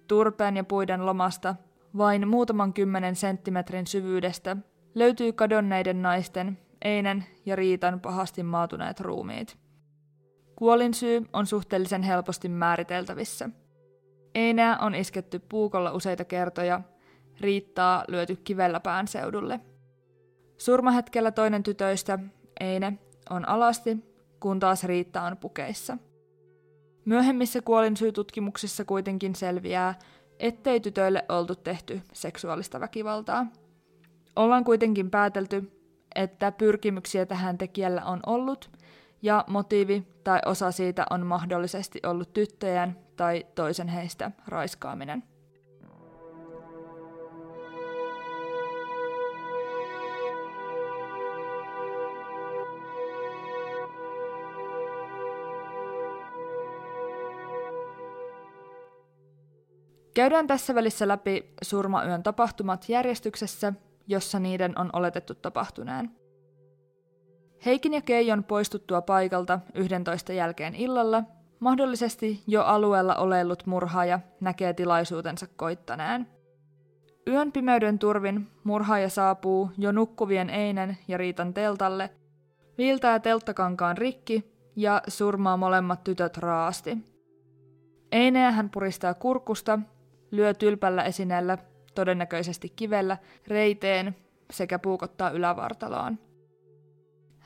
turpeen 0.09 0.57
ja 0.57 0.64
puiden 0.64 1.07
lomasta, 1.07 1.55
vain 1.96 2.28
muutaman 2.28 2.72
kymmenen 2.72 3.16
senttimetrin 3.16 3.86
syvyydestä, 3.86 4.56
löytyy 4.94 5.32
kadonneiden 5.32 6.02
naisten, 6.02 6.58
Einen 6.84 7.24
ja 7.46 7.56
Riitan 7.56 8.00
pahasti 8.00 8.42
maatuneet 8.42 9.00
ruumiit. 9.00 9.58
Kuolinsyy 10.56 11.26
on 11.32 11.46
suhteellisen 11.46 12.02
helposti 12.02 12.48
määriteltävissä. 12.48 13.50
Eineä 14.34 14.76
on 14.80 14.94
isketty 14.94 15.38
puukolla 15.38 15.92
useita 15.92 16.24
kertoja, 16.24 16.80
Riittaa 17.40 18.04
lyöty 18.08 18.36
kivellä 18.36 18.80
pään 18.80 19.08
seudulle. 19.08 19.60
Surmahetkellä 20.58 21.30
toinen 21.30 21.62
tytöistä, 21.62 22.18
Eine, 22.60 22.98
on 23.30 23.48
alasti 23.48 24.16
kun 24.40 24.60
taas 24.60 24.84
Riitta 24.84 25.22
on 25.22 25.36
pukeissa. 25.36 25.98
Myöhemmissä 27.04 27.60
kuolinsyytutkimuksissa 27.62 28.84
kuitenkin 28.84 29.34
selviää, 29.34 29.94
ettei 30.38 30.81
tytöille 30.81 31.25
oltu 31.28 31.55
tehty 31.55 32.00
seksuaalista 32.12 32.81
väkivaltaa. 32.81 33.47
Ollaan 34.37 34.64
kuitenkin 34.64 35.11
päätelty, 35.11 35.73
että 36.14 36.52
pyrkimyksiä 36.52 37.26
tähän 37.26 37.59
tekijällä 37.59 38.05
on 38.05 38.21
ollut, 38.26 38.71
ja 39.23 39.45
motiivi 39.49 40.07
tai 40.25 40.40
osa 40.47 40.73
siitä 40.73 41.07
on 41.11 41.26
mahdollisesti 41.26 42.00
ollut 42.07 42.33
tyttöjen 42.33 42.97
tai 43.16 43.47
toisen 43.55 43.88
heistä 43.88 44.31
raiskaaminen. 44.47 45.23
Käydään 60.16 60.46
tässä 60.46 60.74
välissä 60.74 61.09
läpi 61.09 61.55
surmayön 61.62 62.22
tapahtumat 62.22 62.88
järjestyksessä, 62.88 63.72
jossa 64.07 64.38
niiden 64.38 64.79
on 64.79 64.90
oletettu 64.92 65.35
tapahtuneen. 65.35 66.11
Heikin 67.66 67.94
ja 67.94 68.00
Keijon 68.00 68.44
poistuttua 68.44 69.02
paikalta 69.02 69.61
11 69.74 70.33
jälkeen 70.33 70.74
illalla, 70.74 71.22
mahdollisesti 71.61 72.42
jo 72.46 72.62
alueella 72.62 73.16
oleillut 73.16 73.66
murhaaja 73.66 74.20
näkee 74.40 74.72
tilaisuutensa 74.72 75.46
koittaneen. 75.57 76.26
Yön 77.29 77.52
pimeyden 77.52 77.98
turvin 77.98 78.48
murhaaja 78.64 79.09
saapuu 79.09 79.70
jo 79.79 79.92
nukkuvien 79.92 80.50
Einen 80.50 80.98
ja 81.09 81.18
Riitan 81.18 81.55
teltalle, 81.55 82.11
viiltää 82.79 83.18
telttakankaan 83.20 83.98
rikki 83.98 84.52
ja 84.76 85.02
surmaa 85.09 85.57
molemmat 85.57 86.05
tytöt 86.05 86.37
raasti. 86.37 86.98
Eineä 88.12 88.50
hän 88.50 88.70
puristaa 88.70 89.14
kurkusta 89.14 89.79
lyö 90.30 90.54
tylpällä 90.54 91.02
esineellä, 91.02 91.58
todennäköisesti 91.94 92.68
kivellä, 92.68 93.18
reiteen 93.46 94.16
sekä 94.50 94.78
puukottaa 94.78 95.30
ylävartaloon. 95.30 96.18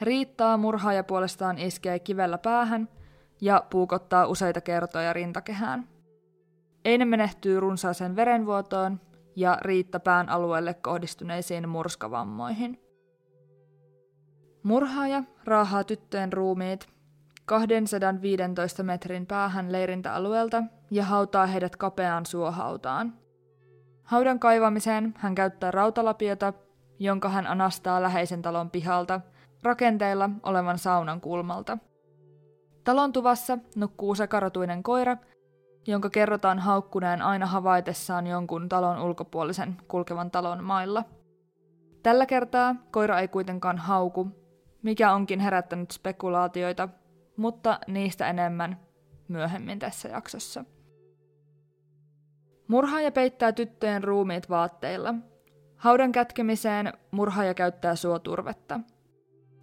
Riittaa 0.00 0.56
murhaaja 0.56 1.04
puolestaan 1.04 1.58
iskee 1.58 1.98
kivellä 1.98 2.38
päähän 2.38 2.88
ja 3.40 3.64
puukottaa 3.70 4.26
useita 4.26 4.60
kertoja 4.60 5.12
rintakehään. 5.12 5.88
Eine 6.84 7.04
menehtyy 7.04 7.60
runsaaseen 7.60 8.16
verenvuotoon 8.16 9.00
ja 9.36 9.58
Riitta 9.60 10.00
pään 10.00 10.28
alueelle 10.28 10.74
kohdistuneisiin 10.74 11.68
murskavammoihin. 11.68 12.80
Murhaaja 14.62 15.22
raahaa 15.44 15.84
tyttöjen 15.84 16.32
ruumiit 16.32 16.88
215 17.44 18.82
metrin 18.82 19.26
päähän 19.26 19.72
leirintäalueelta 19.72 20.62
ja 20.90 21.05
hautaa 21.05 21.46
heidät 21.46 21.76
kapeaan 21.76 22.26
suohautaan. 22.26 23.12
Haudan 24.03 24.38
kaivamiseen 24.38 25.14
hän 25.16 25.35
käyttää 25.35 25.70
rautalapiota, 25.70 26.53
jonka 26.98 27.29
hän 27.29 27.46
anastaa 27.46 28.03
läheisen 28.03 28.42
talon 28.42 28.70
pihalta, 28.70 29.20
rakenteilla 29.62 30.31
olevan 30.42 30.79
saunan 30.79 31.20
kulmalta. 31.20 31.79
Talon 32.85 33.12
tuvassa 33.12 33.59
nukkuu 33.76 34.14
sekarotuinen 34.14 34.83
koira, 34.83 35.16
jonka 35.87 36.11
kerrotaan 36.11 36.59
haukkuneen 36.59 37.22
aina 37.22 37.46
havaitessaan 37.46 38.26
jonkun 38.26 38.68
talon 38.68 39.03
ulkopuolisen 39.03 39.76
kulkevan 39.88 40.31
talon 40.31 40.64
mailla. 40.64 41.05
Tällä 42.03 42.26
kertaa 42.26 42.74
koira 42.90 43.20
ei 43.20 43.29
kuitenkaan 43.29 43.79
hauku, 43.79 44.29
mikä 44.83 45.12
onkin 45.12 45.40
herättänyt 45.40 45.90
spekulaatioita 45.90 46.88
mutta 47.40 47.79
niistä 47.87 48.29
enemmän 48.29 48.81
myöhemmin 49.29 49.79
tässä 49.79 50.09
jaksossa. 50.09 50.64
Murhaaja 52.70 53.12
peittää 53.12 53.52
tyttöjen 53.52 54.04
ruumiit 54.04 54.50
vaatteilla. 54.50 55.14
Haudan 55.76 56.12
kätkemiseen 56.12 56.92
murhaaja 57.11 57.54
käyttää 57.54 57.96
suoturvetta. 57.96 58.80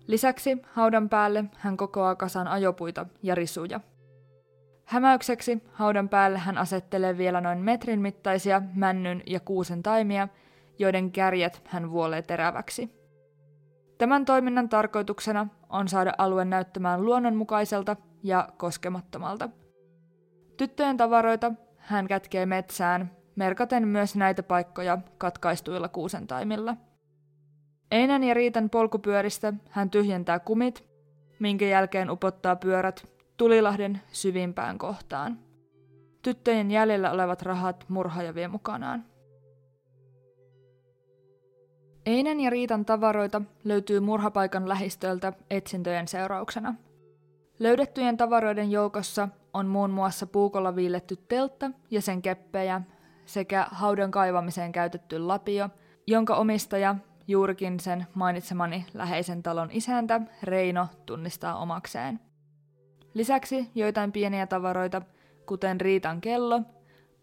Lisäksi 0.08 0.58
haudan 0.72 1.10
päälle 1.10 1.46
hän 1.58 1.78
kokoaa 1.78 2.15
kasan 2.15 2.48
ajopuita 2.48 3.06
ja 3.24 3.36
risuja. 3.36 3.80
Hämäykseksi 4.86 5.63
haudan 5.72 6.10
päälle 6.10 6.38
hän 6.38 6.58
asettelee 6.58 7.17
vielä 7.17 7.41
noin 7.41 7.58
metrin 7.58 8.02
mittaisia 8.02 8.62
männyn 8.74 9.24
ja 9.26 9.39
kuusen 9.39 9.84
taimia, 9.84 10.28
joiden 10.80 11.12
kärjet 11.12 11.62
hän 11.65 11.91
vuolee 11.91 12.22
teräväksi. 12.22 12.89
Tämän 13.98 14.26
toiminnan 14.26 14.70
tarkoituksena 14.70 15.48
on 15.70 15.88
saada 15.88 16.13
alue 16.17 16.46
näyttämään 16.46 17.06
luonnonmukaiselta 17.06 17.96
ja 18.24 18.50
koskemattomalta. 18.58 19.50
Tyttöjen 20.58 20.98
tavaroita 20.98 21.52
hän 21.88 22.08
kätkee 22.08 22.45
metsään, 22.45 23.12
merkaten 23.36 23.88
myös 23.88 24.15
näitä 24.15 24.43
paikkoja 24.43 24.97
katkaistuilla 25.17 25.88
kuusentaimilla. 25.88 26.78
Einän 27.91 28.23
ja 28.23 28.34
Riitan 28.34 28.69
polkupyöristä 28.69 29.54
hän 29.69 29.89
tyhjentää 29.89 30.39
kumit, 30.39 30.84
minkä 31.39 31.65
jälkeen 31.65 32.10
upottaa 32.12 32.56
pyörät 32.56 33.08
Tulilahden 33.38 34.02
syvimpään 34.12 34.78
kohtaan. 34.78 35.39
Tyttöjen 36.21 36.71
jäljellä 36.71 37.12
olevat 37.12 37.41
rahat 37.41 37.86
murhaaja 37.88 38.36
vie 38.36 38.47
mukanaan. 38.47 39.06
Einen 42.06 42.39
ja 42.39 42.50
Riitan 42.50 42.86
tavaroita 42.86 43.41
löytyy 43.63 44.00
murhapaikan 44.00 44.69
lähistöltä 44.69 45.34
etsintöjen 45.50 46.08
seurauksena. 46.08 46.76
Löydettyjen 47.60 48.17
tavaroiden 48.17 48.71
joukossa 48.71 49.30
on 49.58 49.67
muun 49.67 49.89
muassa 49.89 50.28
puukolla 50.28 50.76
viiletty 50.76 51.15
teltta 51.15 51.72
ja 51.91 52.02
sen 52.02 52.22
keppejä 52.22 52.82
sekä 53.26 53.67
haudan 53.72 54.12
kaivamiseen 54.12 54.72
käytetty 54.72 55.20
lapio, 55.20 55.70
jonka 56.08 56.36
omistaja, 56.36 56.96
juurikin 57.28 57.80
sen 57.80 58.08
mainitsemani 58.13 58.86
läheisen 58.93 59.43
talon 59.43 59.70
isäntä, 59.72 60.22
Reino, 60.43 60.88
tunnistaa 61.06 61.58
omakseen. 61.58 62.20
Lisäksi 63.13 63.72
joitain 63.76 64.12
pieniä 64.12 64.48
tavaroita, 64.48 65.02
kuten 65.46 65.82
Riitan 65.82 66.22
kello, 66.22 66.62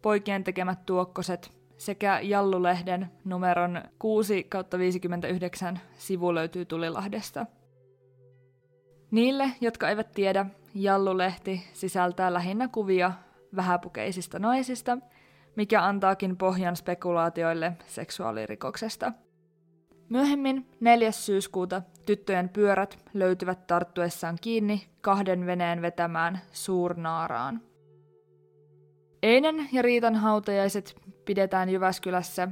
poikien 0.03 0.45
tekemät 0.45 0.87
tuokkoset 0.87 1.53
sekä 1.77 2.21
Jallulehden 2.21 3.11
numeron 3.25 3.83
6 3.99 4.49
59 4.79 5.81
sivu 5.99 6.35
löytyy 6.35 6.65
Tulilahdesta. 6.65 7.47
Niille, 9.11 9.51
jotka 9.61 9.89
eivät 9.89 10.13
tiedä, 10.13 10.47
Jallulehti 10.75 11.63
sisältää 11.73 12.33
lähinnä 12.33 12.69
kuvia 12.69 13.13
vähäpukeisista 13.57 14.39
naisista, 14.39 14.99
mikä 15.57 15.85
antaakin 15.85 16.37
pohjan 16.37 16.77
spekulaatioille 16.77 17.73
seksuaalirikoksesta. 17.87 19.13
Myöhemmin 20.09 20.69
4. 20.81 21.13
syyskuuta 21.13 21.83
tyttöjen 22.07 22.49
pyörät 22.49 22.99
löytyvät 23.15 23.67
tarttuessaan 23.67 24.39
kiinni 24.41 24.87
kahden 25.01 25.47
veneen 25.47 25.83
vetämään 25.83 26.41
suurnaaraan. 26.53 27.61
Einen 29.23 29.69
ja 29.73 29.83
Riitan 29.83 30.15
hautajaiset 30.15 30.97
pidetään 31.25 31.69
Jyväskylässä 31.69 32.49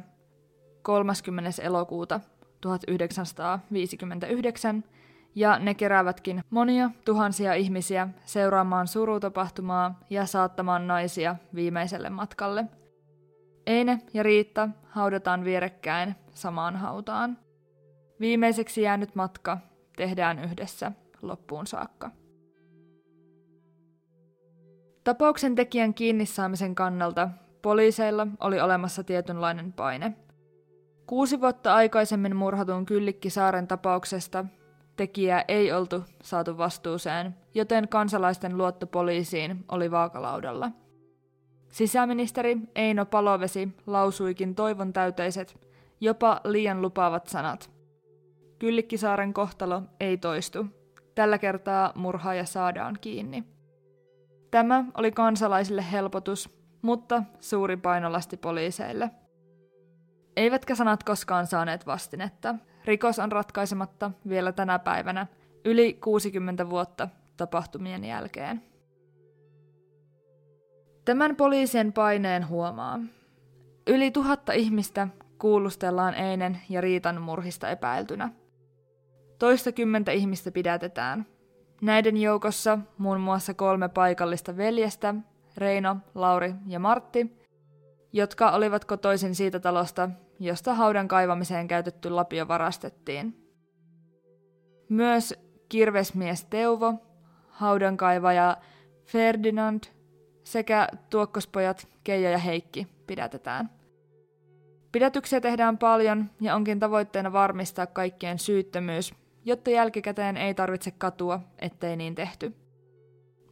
30. 0.83 1.63
elokuuta 1.63 2.21
1959 2.61 4.85
ja 5.35 5.59
ne 5.59 5.75
keräävätkin 5.75 6.43
monia 6.51 6.91
tuhansia 7.05 7.55
ihmisiä 7.55 8.09
seuraamaan 8.25 8.89
surutapahtumaa 8.89 10.01
ja 10.11 10.27
saattamaan 10.27 10.87
naisia 10.87 11.37
viimeiselle 11.55 12.11
matkalle. 12.11 12.65
Eine 13.67 13.99
ja 14.15 14.23
Riitta 14.23 14.69
haudataan 14.89 15.45
vierekkäin 15.45 16.15
samaan 16.31 16.77
hautaan. 16.77 17.39
Viimeiseksi 18.21 18.83
jäänyt 18.83 19.15
matka 19.15 19.59
tehdään 19.97 20.39
yhdessä 20.39 20.93
loppuun 21.23 21.67
saakka. 21.67 22.11
Tapauksen 25.05 25.55
tekijän 25.55 25.95
kiinni 25.95 26.27
saamisen 26.27 26.75
kannalta 26.75 27.29
poliiseilla 27.63 28.27
oli 28.41 28.61
olemassa 28.61 29.05
tietynlainen 29.05 29.73
paine. 29.73 30.17
Kuusi 31.07 31.41
vuotta 31.41 31.75
aikaisemmin 31.75 32.37
murhatun 32.37 32.87
Kyllikki 32.87 33.31
Saaren 33.31 33.69
tapauksesta 33.69 34.45
tekijää 34.97 35.45
ei 35.49 35.73
oltu 35.73 36.05
saatu 36.23 36.59
vastuuseen, 36.59 37.37
joten 37.55 37.89
kansalaisten 37.89 38.59
luotto 38.59 38.87
poliisiin 38.87 39.65
oli 39.69 39.91
vaakalaudalla. 39.91 40.71
Sisäministeri 41.71 42.57
Eino 42.75 43.07
Palovesi 43.07 43.69
lausuikin 43.87 44.55
toivon 44.55 44.93
täyteiset, 44.93 45.61
jopa 46.01 46.41
liian 46.45 46.83
lupaavat 46.83 47.27
sanat. 47.27 47.71
Kyllikkisaaren 48.59 49.33
kohtalo 49.33 49.83
ei 50.01 50.17
toistu. 50.17 50.67
Tällä 51.15 51.39
kertaa 51.39 51.93
murhaaja 51.95 52.45
saadaan 52.45 52.99
kiinni. 53.01 53.45
Tämä 54.51 54.85
oli 54.95 55.13
kansalaisille 55.13 55.85
helpotus, 55.93 56.51
mutta 56.83 57.23
suuri 57.41 57.77
painolasti 57.77 58.37
poliiseille. 58.37 59.11
Eivätkä 60.37 60.75
sanat 60.75 61.05
koskaan 61.05 61.47
saaneet 61.47 61.87
vastinetta. 61.87 62.55
Rikos 62.85 63.19
on 63.19 63.33
ratkaisematta 63.33 64.11
vielä 64.29 64.53
tänä 64.53 64.79
päivänä, 64.79 65.27
yli 65.65 65.95
60 65.95 66.71
vuotta 66.71 67.09
tapahtumien 67.37 68.05
jälkeen. 68.05 68.63
Tämän 71.05 71.37
poliisien 71.37 71.93
paineen 71.93 72.49
huomaa. 72.49 73.01
Yli 73.87 74.11
tuhatta 74.11 74.53
ihmistä 74.53 75.09
kuulustellaan 75.39 76.15
Einen 76.15 76.59
ja 76.69 76.81
Riitan 76.81 77.23
murhista 77.23 77.69
epäiltynä. 77.69 78.33
Toista 79.39 79.73
kymmentä 79.73 80.13
ihmistä 80.13 80.51
pidätetään. 80.51 81.27
Näiden 81.81 82.17
joukossa 82.17 82.79
muun 82.99 83.21
muassa 83.21 83.55
kolme 83.55 83.89
paikallista 83.89 84.57
veljestä, 84.57 85.15
Reino, 85.57 85.97
Lauri 86.15 86.55
ja 86.67 86.79
Martti, 86.79 87.37
jotka 88.13 88.51
olivat 88.51 88.85
kotoisin 88.85 89.35
siitä 89.35 89.61
talosta, 89.61 90.11
josta 90.45 90.75
haudan 90.75 91.09
kaivamiseen 91.09 91.69
käytetty 91.69 92.11
lapio 92.11 92.49
varastettiin. 92.49 93.51
Myös 94.89 95.35
kirvesmies 95.69 96.45
Teuvo, 96.45 96.95
haudankaivaja 97.49 98.57
Ferdinand 99.05 99.85
sekä 100.45 100.89
tuokkospojat 101.11 101.89
Keijo 102.05 102.31
ja 102.31 102.39
Heikki 102.39 102.87
pidätetään. 103.07 103.71
Pidätyksiä 104.93 105.41
tehdään 105.41 105.79
paljon 105.79 106.31
ja 106.41 106.55
onkin 106.55 106.81
tavoitteena 106.81 107.33
varmistaa 107.33 107.87
kaikkien 107.87 108.39
syyttömyys, 108.39 109.15
jotta 109.45 109.71
jälkikäteen 109.71 110.37
ei 110.37 110.55
tarvitse 110.55 110.91
katua, 110.91 111.41
ettei 111.59 111.97
niin 111.97 112.15
tehty. 112.15 112.53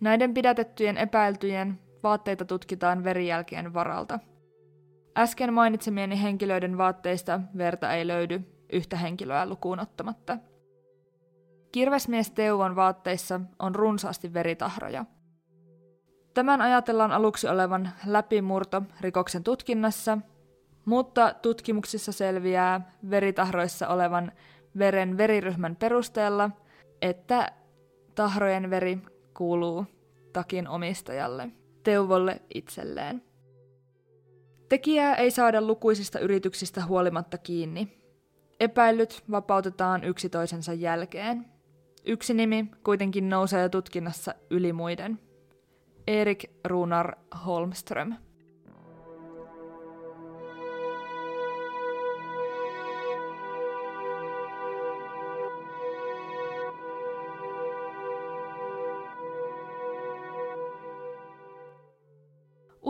Näiden 0.00 0.34
pidätettyjen 0.34 0.96
epäiltyjen 0.96 1.78
vaatteita 2.02 2.44
tutkitaan 2.44 3.04
verijälkien 3.04 3.74
varalta. 3.74 4.18
Äsken 5.18 5.54
mainitsemieni 5.54 6.22
henkilöiden 6.22 6.78
vaatteista 6.78 7.40
verta 7.58 7.92
ei 7.92 8.06
löydy, 8.06 8.40
yhtä 8.72 8.96
henkilöä 8.96 9.46
lukuun 9.46 9.80
ottamatta. 9.80 10.38
Kirvesmies 11.72 12.30
Teuvon 12.30 12.76
vaatteissa 12.76 13.40
on 13.58 13.74
runsaasti 13.74 14.34
veritahroja. 14.34 15.04
Tämän 16.34 16.60
ajatellaan 16.60 17.12
aluksi 17.12 17.48
olevan 17.48 17.90
läpimurto 18.06 18.82
rikoksen 19.00 19.44
tutkinnassa, 19.44 20.18
mutta 20.84 21.34
tutkimuksissa 21.42 22.12
selviää 22.12 22.92
veritahroissa 23.10 23.88
olevan 23.88 24.32
veren 24.78 25.18
veriryhmän 25.18 25.76
perusteella, 25.76 26.50
että 27.02 27.52
tahrojen 28.14 28.70
veri 28.70 28.98
kuuluu 29.36 29.86
takin 30.32 30.68
omistajalle, 30.68 31.50
Teuvolle 31.82 32.42
itselleen. 32.54 33.29
Tekijää 34.70 35.14
ei 35.14 35.30
saada 35.30 35.62
lukuisista 35.62 36.18
yrityksistä 36.18 36.86
huolimatta 36.86 37.38
kiinni. 37.38 37.98
Epäilyt 38.60 39.24
vapautetaan 39.30 40.04
yksi 40.04 40.28
toisensa 40.28 40.72
jälkeen. 40.72 41.46
Yksi 42.06 42.34
nimi 42.34 42.70
kuitenkin 42.84 43.28
nousee 43.30 43.68
tutkinnassa 43.68 44.34
yli 44.50 44.72
muiden. 44.72 45.18
Erik 46.06 46.44
Runar 46.64 47.16
Holmström. 47.46 48.14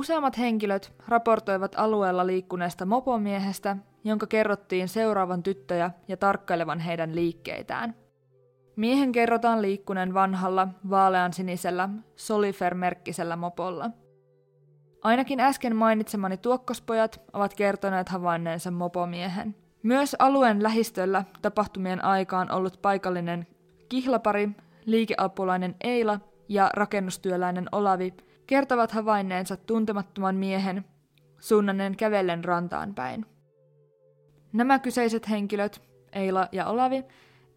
Useammat 0.01 0.39
henkilöt 0.39 0.93
raportoivat 1.09 1.75
alueella 1.77 2.27
liikkuneesta 2.27 2.87
mopomiehestä, 2.87 3.77
jonka 4.05 4.27
kerrottiin 4.27 4.89
seuraavan 4.89 5.43
tyttöjä 5.43 5.91
ja 6.09 6.17
tarkkailevan 6.17 6.81
heidän 6.81 7.15
liikkeitään. 7.15 7.95
Miehen 8.77 9.13
kerrotaan 9.13 9.63
liikkuneen 9.63 10.15
vanhalla, 10.15 10.69
vaalean 10.91 11.33
sinisellä, 11.33 11.89
Solifer-merkkisellä 12.17 13.37
mopolla. 13.37 13.91
Ainakin 15.03 15.41
äsken 15.41 15.77
mainitsemani 15.77 16.37
tuokkospojat 16.37 17.21
ovat 17.33 17.55
kertoneet 17.55 18.09
havainneensa 18.09 18.71
mopomiehen. 18.71 19.57
Myös 19.83 20.17
alueen 20.19 20.63
lähistöllä 20.63 21.25
tapahtumien 21.43 22.05
aikaan 22.05 22.53
ollut 22.53 22.83
paikallinen 22.83 23.47
kihlapari, 23.89 24.49
liikeapulainen 24.87 25.75
Eila 25.81 26.21
ja 26.49 26.71
rakennustyöläinen 26.75 27.69
Olavi– 27.73 28.15
kertovat 28.51 28.93
havainneensa 28.93 29.57
tuntemattoman 29.57 30.37
miehen 30.37 30.85
suunnanneen 31.41 31.97
kävellen 31.97 32.45
rantaan 32.45 32.95
päin. 32.95 33.27
Nämä 34.53 34.79
kyseiset 34.79 35.31
henkilöt, 35.31 35.83
Eila 36.13 36.49
ja 36.53 36.67
Olavi, 36.67 37.05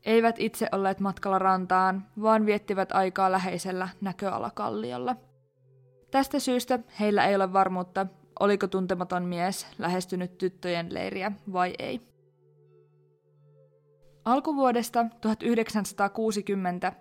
eivät 0.04 0.36
itse 0.40 0.68
olleet 0.72 1.00
matkalla 1.00 1.40
rantaan, 1.40 2.06
vaan 2.22 2.46
viettivät 2.46 2.92
aikaa 2.92 3.32
läheisellä 3.32 3.90
näköalakalliolla. 4.02 5.16
Tästä 6.12 6.40
syystä 6.40 6.80
heillä 7.00 7.26
ei 7.26 7.36
ole 7.36 7.54
varmuutta, 7.54 8.08
oliko 8.40 8.68
tuntematon 8.68 9.24
mies 9.24 9.68
lähestynyt 9.78 10.38
tyttöjen 10.38 10.94
leiriä 10.94 11.32
vai 11.54 11.74
ei. 11.80 12.02
Alkuvuodesta 14.26 15.06
1960 15.22 16.94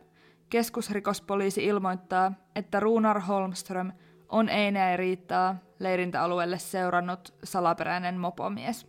Keskusrikospoliisi 0.52 1.64
ilmoittaa, 1.64 2.32
että 2.56 2.80
Runar 2.80 3.20
Holmström 3.20 3.92
on 4.28 4.48
Eineä 4.48 4.96
Riittaa 4.96 5.56
leirintäalueelle 5.78 6.58
seurannut 6.58 7.34
salaperäinen 7.44 8.18
mopomies. 8.18 8.86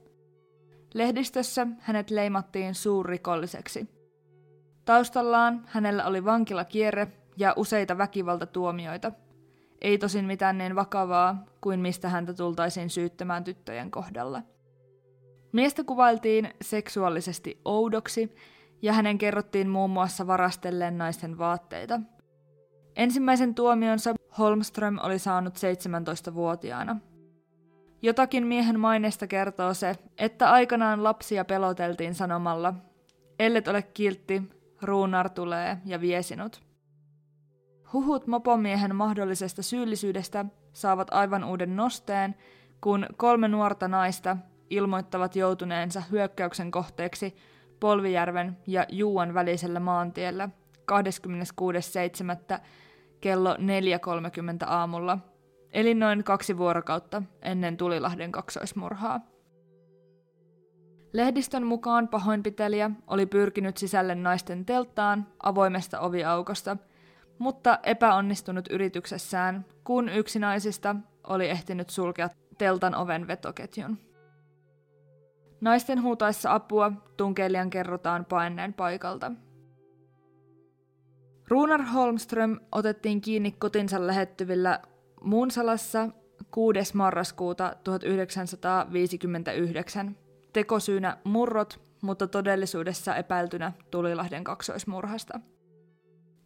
Lehdistössä 0.94 1.68
hänet 1.80 2.10
leimattiin 2.10 2.76
suurrikolliseksi. 2.76 3.90
Taustallaan 4.86 5.62
hänellä 5.66 6.06
oli 6.06 6.26
vankilakierre 6.26 7.08
ja 7.38 7.54
useita 7.58 7.98
väkivaltatuomioita. 7.98 9.12
Ei 9.82 9.98
tosin 9.98 10.26
mitään 10.26 10.58
niin 10.58 10.76
vakavaa 10.76 11.46
kuin 11.62 11.80
mistä 11.80 12.10
häntä 12.10 12.34
tultaisiin 12.34 12.90
syyttämään 12.90 13.44
tyttöjen 13.44 13.92
kohdalla. 13.92 14.42
Miestä 15.52 15.84
kuvailtiin 15.84 16.54
seksuaalisesti 16.62 17.62
oudoksi 17.66 18.36
ja 18.84 18.94
hänen 18.94 19.18
kerrottiin 19.18 19.70
muun 19.70 19.90
muassa 19.90 20.28
varastelleen 20.28 20.98
naisten 20.98 21.38
vaatteita. 21.38 22.00
Ensimmäisen 22.96 23.56
tuomionsa 23.56 24.14
Holmström 24.38 24.98
oli 25.04 25.20
saanut 25.20 25.54
17-vuotiaana. 25.58 26.98
Jotakin 28.02 28.48
miehen 28.48 28.80
maineesta 28.80 29.28
kertoo 29.28 29.74
se, 29.74 29.96
että 30.18 30.52
aikanaan 30.52 31.04
lapsia 31.04 31.46
peloteltiin 31.46 32.16
sanomalla, 32.16 32.74
ellet 33.40 33.68
ole 33.68 33.82
kiltti, 33.82 34.44
ruunar 34.82 35.30
tulee 35.30 35.78
ja 35.86 36.02
vie 36.02 36.22
sinut. 36.22 36.62
Huhut 37.94 38.28
mopomiehen 38.28 38.96
mahdollisesta 38.96 39.64
syyllisyydestä 39.64 40.46
saavat 40.74 41.08
aivan 41.12 41.44
uuden 41.44 41.76
nosteen, 41.76 42.36
kun 42.82 43.06
kolme 43.18 43.48
nuorta 43.48 43.88
naista 43.88 44.38
ilmoittavat 44.70 45.36
joutuneensa 45.36 46.04
hyökkäyksen 46.12 46.72
kohteeksi 46.72 47.36
Polvijärven 47.84 48.58
ja 48.68 48.86
Juuan 48.90 49.34
välisellä 49.34 49.80
maantiellä 49.80 50.50
26.7. 50.78 52.60
kello 53.22 53.54
4.30 53.54 53.60
aamulla, 54.66 55.18
eli 55.74 55.94
noin 55.94 56.24
kaksi 56.24 56.58
vuorokautta 56.58 57.24
ennen 57.42 57.78
Tulilahden 57.78 58.32
kaksoismurhaa. 58.32 59.20
Lehdistön 61.14 61.66
mukaan 61.66 62.08
pahoinpitelijä 62.08 62.92
oli 63.08 63.26
pyrkinyt 63.26 63.78
sisälle 63.78 64.16
naisten 64.16 64.66
telttaan 64.66 65.28
avoimesta 65.44 66.00
oviaukosta, 66.00 66.78
mutta 67.38 67.80
epäonnistunut 67.84 68.68
yrityksessään, 68.72 69.66
kun 69.84 70.10
yksi 70.10 70.40
naisista 70.40 70.96
oli 71.28 71.50
ehtinyt 71.50 71.90
sulkea 71.90 72.30
teltan 72.58 72.96
oven 72.96 73.28
vetoketjun. 73.28 74.13
Naisten 75.64 76.02
huutaessa 76.02 76.54
apua 76.54 76.92
tunkeilijan 77.18 77.70
kerrotaan 77.70 78.26
paineen 78.26 78.74
paikalta. 78.74 79.32
Runar 81.48 81.82
Holmström 81.82 82.60
otettiin 82.72 83.22
kiinni 83.22 83.52
kotinsa 83.52 84.08
lähettyvillä 84.08 84.80
Muunsalassa 85.22 86.10
6. 86.52 86.98
marraskuuta 86.98 87.76
1959 87.84 90.18
tekosyynä 90.54 91.18
murrot, 91.24 91.82
mutta 92.02 92.28
todellisuudessa 92.28 93.16
epäiltynä 93.16 93.72
Tulilahden 93.92 94.44
kaksoismurhasta. 94.44 95.40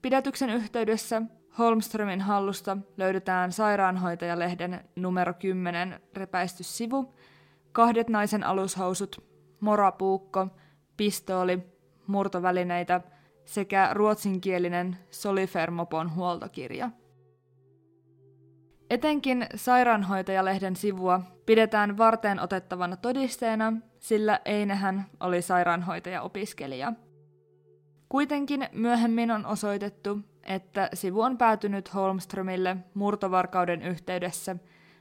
Pidätyksen 0.02 0.50
yhteydessä 0.50 1.22
Holmströmin 1.58 2.22
hallusta 2.22 2.78
löydetään 2.98 3.52
sairaanhoitajalehden 3.52 4.80
numero 4.96 5.34
10 5.34 6.02
repäisty 6.14 6.64
sivu, 6.64 7.14
kahdet 7.78 8.10
naisen 8.10 8.44
alushousut, 8.44 9.24
morapuukko, 9.60 10.48
pistooli, 10.98 11.60
murtovälineitä 12.08 13.02
sekä 13.46 13.90
ruotsinkielinen 13.94 14.98
Solifermopon 15.12 16.16
huoltokirja. 16.16 16.90
Etenkin 18.90 19.48
sairaanhoitajalehden 19.56 20.76
sivua 20.76 21.22
pidetään 21.46 21.98
varteen 21.98 22.40
otettavana 22.40 22.98
todisteena, 22.98 23.74
sillä 24.00 24.40
Einehän 24.46 25.06
oli 25.20 25.42
sairaanhoitaja-opiskelija. 25.42 26.94
Kuitenkin 28.10 28.70
myöhemmin 28.72 29.32
on 29.32 29.46
osoitettu, 29.46 30.20
että 30.44 30.90
sivu 30.94 31.22
on 31.22 31.38
päätynyt 31.38 31.94
Holmströmille 31.94 32.78
murtovarkauden 32.94 33.82
yhteydessä, 33.82 34.56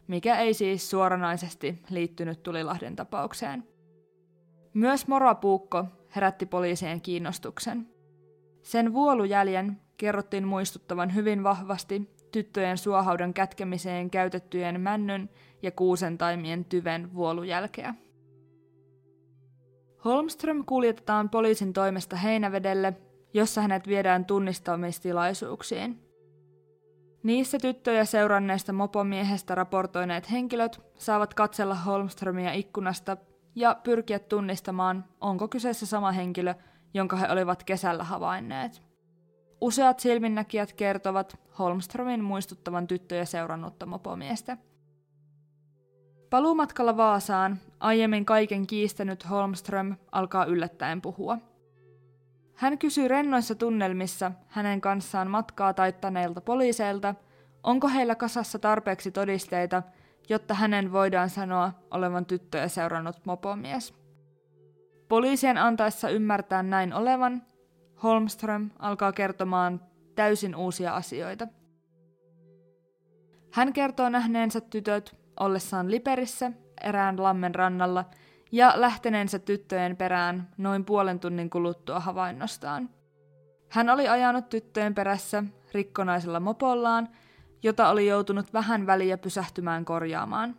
mikä 0.08 0.38
ei 0.38 0.54
siis 0.54 0.90
suoranaisesti 0.90 1.82
liittynyt 1.90 2.42
Tulilahden 2.42 2.96
tapaukseen. 2.96 3.64
Myös 4.74 5.08
morapuukko 5.08 5.84
herätti 6.16 6.46
poliisien 6.46 7.00
kiinnostuksen. 7.00 7.88
Sen 8.62 8.92
vuolujäljen 8.92 9.80
kerrottiin 9.96 10.46
muistuttavan 10.46 11.14
hyvin 11.14 11.42
vahvasti 11.42 12.10
tyttöjen 12.32 12.78
suohaudan 12.78 13.34
kätkemiseen 13.34 14.10
käytettyjen 14.10 14.80
männyn 14.80 15.30
ja 15.62 15.70
kuusentaimien 15.70 16.64
tyven 16.64 17.14
vuolujälkeä. 17.14 17.94
Holmström 20.04 20.64
kuljetetaan 20.64 21.30
poliisin 21.30 21.72
toimesta 21.72 22.16
Heinävedelle, 22.16 22.94
jossa 23.34 23.60
hänet 23.60 23.88
viedään 23.88 24.24
tunnistamistilaisuuksiin. 24.24 26.05
Niissä 27.22 27.58
tyttöjä 27.58 28.04
seuranneesta 28.04 28.72
mopomiehestä 28.72 29.54
raportoineet 29.54 30.30
henkilöt 30.30 30.80
saavat 30.94 31.34
katsella 31.34 31.74
Holmströmiä 31.74 32.52
ikkunasta 32.52 33.16
ja 33.54 33.76
pyrkiä 33.82 34.18
tunnistamaan, 34.18 35.04
onko 35.20 35.48
kyseessä 35.48 35.86
sama 35.86 36.12
henkilö, 36.12 36.54
jonka 36.94 37.16
he 37.16 37.26
olivat 37.30 37.64
kesällä 37.64 38.04
havainneet. 38.04 38.82
Useat 39.60 40.00
silminnäkijät 40.00 40.72
kertovat 40.72 41.40
Holmströmin 41.58 42.24
muistuttavan 42.24 42.86
tyttöjä 42.86 43.24
seurannutta 43.24 43.86
mopomiestä. 43.86 44.56
Paluumatkalla 46.30 46.96
Vaasaan 46.96 47.58
aiemmin 47.80 48.24
kaiken 48.24 48.66
kiistänyt 48.66 49.30
Holmström 49.30 49.96
alkaa 50.12 50.44
yllättäen 50.44 51.02
puhua. 51.02 51.38
Hän 52.56 52.78
kysyy 52.78 53.08
rennoissa 53.08 53.54
tunnelmissa 53.54 54.32
hänen 54.48 54.80
kanssaan 54.80 55.30
matkaa 55.30 55.74
taittaneilta 55.74 56.40
poliiseilta, 56.40 57.14
onko 57.62 57.88
heillä 57.88 58.14
kasassa 58.14 58.58
tarpeeksi 58.58 59.10
todisteita, 59.10 59.82
jotta 60.28 60.54
hänen 60.54 60.92
voidaan 60.92 61.30
sanoa 61.30 61.72
olevan 61.90 62.26
tyttöjä 62.26 62.68
seurannut 62.68 63.16
mopomies. 63.24 63.94
Poliisien 65.08 65.58
antaessa 65.58 66.08
ymmärtää 66.08 66.62
näin 66.62 66.94
olevan, 66.94 67.42
Holmström 68.02 68.70
alkaa 68.78 69.12
kertomaan 69.12 69.80
täysin 70.14 70.56
uusia 70.56 70.94
asioita. 70.94 71.48
Hän 73.52 73.72
kertoo 73.72 74.08
nähneensä 74.08 74.60
tytöt 74.60 75.16
ollessaan 75.40 75.90
Liperissä 75.90 76.52
erään 76.80 77.22
lammen 77.22 77.54
rannalla 77.54 78.04
ja 78.52 78.72
lähteneensä 78.76 79.38
tyttöjen 79.38 79.96
perään 79.96 80.48
noin 80.58 80.84
puolen 80.84 81.20
tunnin 81.20 81.50
kuluttua 81.50 82.00
havainnostaan. 82.00 82.90
Hän 83.68 83.90
oli 83.90 84.08
ajanut 84.08 84.48
tyttöjen 84.48 84.94
perässä 84.94 85.44
rikkonaisella 85.72 86.40
mopollaan, 86.40 87.08
jota 87.62 87.88
oli 87.88 88.06
joutunut 88.06 88.52
vähän 88.52 88.86
väliä 88.86 89.18
pysähtymään 89.18 89.84
korjaamaan. 89.84 90.56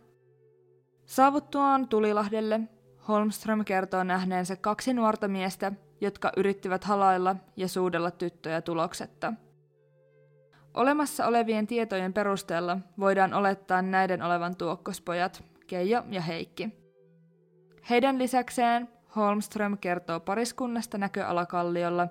Saavuttuaan 1.06 1.88
Tulilahdelle, 1.88 2.60
Holmström 3.08 3.64
kertoo 3.64 4.04
nähneensä 4.04 4.56
kaksi 4.56 4.94
nuorta 4.94 5.28
miestä, 5.28 5.72
jotka 6.00 6.32
yrittivät 6.36 6.84
halailla 6.84 7.36
ja 7.56 7.68
suudella 7.68 8.10
tyttöjä 8.10 8.62
tuloksetta. 8.62 9.32
Olemassa 10.74 11.26
olevien 11.26 11.66
tietojen 11.66 12.12
perusteella 12.12 12.78
voidaan 13.00 13.34
olettaa 13.34 13.82
näiden 13.82 14.22
olevan 14.22 14.56
tuokkospojat, 14.56 15.44
Keijo 15.66 16.04
ja 16.10 16.20
Heikki. 16.20 16.87
Heidän 17.90 18.18
lisäkseen 18.18 18.88
Holmström 19.16 19.78
kertoo 19.78 20.20
pariskunnasta 20.20 20.98
näköalakalliolla, 20.98 22.08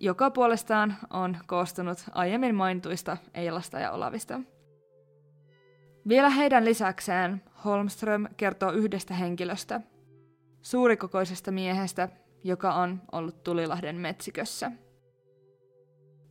joka 0.00 0.30
puolestaan 0.30 0.96
on 1.10 1.36
koostunut 1.46 1.98
aiemmin 2.12 2.54
mainituista 2.54 3.16
Eilasta 3.34 3.78
ja 3.78 3.90
Olavista. 3.90 4.40
Vielä 6.08 6.30
heidän 6.30 6.64
lisäkseen 6.64 7.42
Holmström 7.64 8.26
kertoo 8.36 8.72
yhdestä 8.72 9.14
henkilöstä, 9.14 9.80
suurikokoisesta 10.62 11.50
miehestä, 11.50 12.08
joka 12.44 12.74
on 12.74 13.02
ollut 13.12 13.42
Tulilahden 13.42 13.96
metsikössä. 13.96 14.72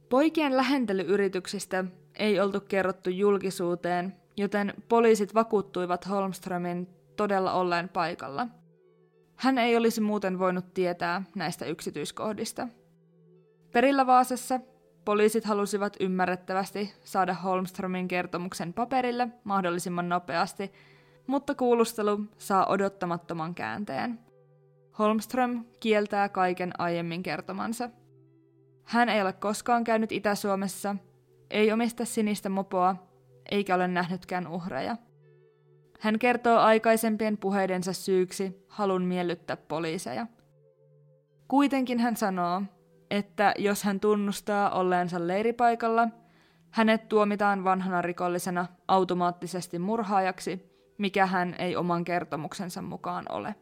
Poikien 0.09 0.57
lähentelyyrityksistä 0.57 1.85
ei 2.15 2.39
oltu 2.39 2.61
kerrottu 2.61 3.09
julkisuuteen, 3.09 4.15
joten 4.37 4.73
poliisit 4.89 5.33
vakuuttuivat 5.33 6.09
Holmströmin 6.09 6.94
todella 7.15 7.53
olleen 7.53 7.89
paikalla. 7.89 8.47
Hän 9.35 9.57
ei 9.57 9.77
olisi 9.77 10.01
muuten 10.01 10.39
voinut 10.39 10.73
tietää 10.73 11.21
näistä 11.35 11.65
yksityiskohdista. 11.65 12.67
Perillä 13.71 14.07
Vaasassa 14.07 14.59
poliisit 15.05 15.45
halusivat 15.45 15.97
ymmärrettävästi 15.99 16.93
saada 17.03 17.33
Holmströmin 17.33 18.07
kertomuksen 18.07 18.73
paperille 18.73 19.27
mahdollisimman 19.43 20.09
nopeasti, 20.09 20.71
mutta 21.27 21.55
kuulustelu 21.55 22.21
saa 22.37 22.65
odottamattoman 22.65 23.55
käänteen. 23.55 24.19
Holmström 24.99 25.65
kieltää 25.79 26.29
kaiken 26.29 26.71
aiemmin 26.77 27.23
kertomansa. 27.23 27.89
Hän 28.83 29.09
ei 29.09 29.21
ole 29.21 29.33
koskaan 29.33 29.83
käynyt 29.83 30.11
Itä-Suomessa, 30.11 30.95
ei 31.49 31.71
omista 31.71 32.05
sinistä 32.05 32.49
mopoa, 32.49 32.95
eikä 33.51 33.75
ole 33.75 33.87
nähnytkään 33.87 34.47
uhreja. 34.47 34.97
Hän 35.99 36.19
kertoo 36.19 36.59
aikaisempien 36.59 37.37
puheidensa 37.37 37.93
syyksi 37.93 38.65
halun 38.67 39.03
miellyttää 39.03 39.57
poliiseja. 39.57 40.27
Kuitenkin 41.47 41.99
hän 41.99 42.15
sanoo, 42.17 42.61
että 43.11 43.53
jos 43.57 43.83
hän 43.83 43.99
tunnustaa 43.99 44.69
olleensa 44.69 45.27
leiripaikalla, 45.27 46.07
hänet 46.71 47.09
tuomitaan 47.09 47.63
vanhana 47.63 48.01
rikollisena 48.01 48.65
automaattisesti 48.87 49.79
murhaajaksi, 49.79 50.75
mikä 50.97 51.25
hän 51.25 51.55
ei 51.59 51.75
oman 51.75 52.03
kertomuksensa 52.03 52.81
mukaan 52.81 53.25
ole. 53.29 53.55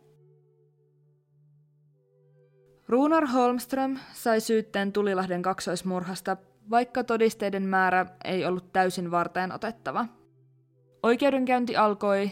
Runar 2.88 3.26
Holmström 3.26 3.98
sai 4.14 4.42
syytteen 4.42 4.94
Tulilahden 4.94 5.42
kaksoismurhasta, 5.42 6.38
vaikka 6.70 7.04
todisteiden 7.04 7.64
määrä 7.64 8.06
ei 8.24 8.46
ollut 8.46 8.74
täysin 8.74 9.12
varteen 9.12 9.52
otettava. 9.52 10.06
Oikeudenkäynti 11.04 11.76
alkoi 11.76 12.32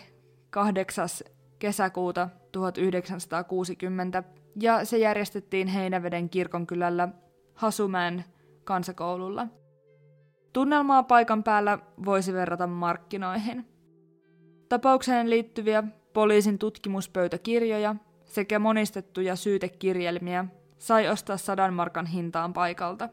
8. 0.50 1.08
kesäkuuta 1.60 2.30
1960 2.52 4.24
ja 4.62 4.86
se 4.86 4.98
järjestettiin 4.98 5.68
Heinäveden 5.68 6.30
kirkonkylällä 6.30 7.10
Hasumäen 7.54 8.26
kansakoululla. 8.64 9.48
Tunnelmaa 10.54 11.04
paikan 11.04 11.44
päällä 11.44 11.80
voisi 12.06 12.34
verrata 12.34 12.68
markkinoihin. 12.68 13.66
Tapaukseen 14.70 15.30
liittyviä 15.30 15.84
poliisin 16.14 16.60
tutkimuspöytäkirjoja 16.60 17.96
sekä 18.26 18.60
monistettuja 18.60 19.36
syytekirjelmiä 19.36 20.46
sai 20.78 21.10
ostaa 21.10 21.38
sadan 21.38 21.74
markan 21.74 22.06
hintaan 22.06 22.54
paikalta. 22.54 23.10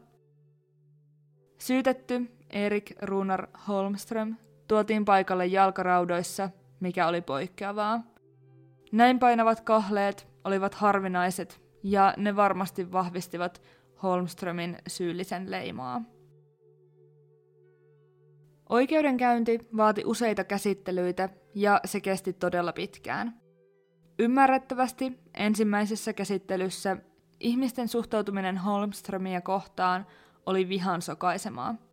Syytetty 1.57 2.31
Erik 2.49 2.91
Runar 3.01 3.47
Holmström 3.67 4.35
tuotiin 4.69 5.05
paikalle 5.05 5.45
jalkaraudoissa, 5.45 6.49
mikä 6.79 7.07
oli 7.07 7.21
poikkeavaa. 7.21 8.03
Näin 8.91 9.19
painavat 9.19 9.61
kahleet 9.61 10.27
olivat 10.43 10.73
harvinaiset 10.73 11.61
ja 11.83 12.13
ne 12.17 12.35
varmasti 12.35 12.91
vahvistivat 12.91 13.61
Holmströmin 14.03 14.77
syyllisen 14.87 15.51
leimaa. 15.51 16.01
Oikeudenkäynti 18.69 19.59
vaati 19.77 20.03
useita 20.05 20.43
käsittelyitä 20.43 21.29
ja 21.55 21.81
se 21.85 22.01
kesti 22.01 22.33
todella 22.33 22.73
pitkään. 22.73 23.41
Ymmärrettävästi 24.19 25.19
ensimmäisessä 25.33 26.13
käsittelyssä 26.13 26.97
ihmisten 27.39 27.87
suhtautuminen 27.87 28.57
Holmströmiä 28.57 29.41
kohtaan 29.41 30.05
oli 30.45 30.69
vihan 30.69 31.01
sokaisemaa. 31.01 31.88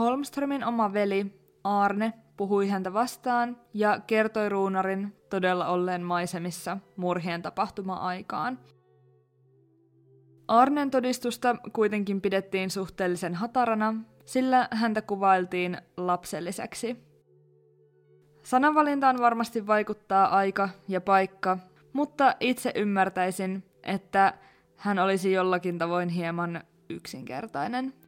Holmströmin 0.00 0.64
oma 0.64 0.92
veli 0.92 1.26
Arne 1.64 2.12
puhui 2.36 2.68
häntä 2.68 2.92
vastaan 2.92 3.56
ja 3.74 4.00
kertoi 4.06 4.48
ruunarin 4.48 5.16
todella 5.30 5.66
olleen 5.66 6.02
maisemissa 6.02 6.78
murhien 6.96 7.42
tapahtuma-aikaan. 7.42 8.58
Arnen 10.48 10.90
todistusta 10.90 11.56
kuitenkin 11.72 12.20
pidettiin 12.20 12.70
suhteellisen 12.70 13.34
hatarana, 13.34 13.94
sillä 14.24 14.68
häntä 14.70 15.02
kuvailtiin 15.02 15.78
lapselliseksi. 15.96 16.96
Sananvalintaan 18.42 19.18
varmasti 19.18 19.66
vaikuttaa 19.66 20.36
aika 20.36 20.68
ja 20.88 21.00
paikka, 21.00 21.58
mutta 21.92 22.34
itse 22.40 22.72
ymmärtäisin, 22.74 23.64
että 23.82 24.34
hän 24.76 24.98
olisi 24.98 25.32
jollakin 25.32 25.78
tavoin 25.78 26.08
hieman 26.08 26.62
yksinkertainen. 26.90 27.99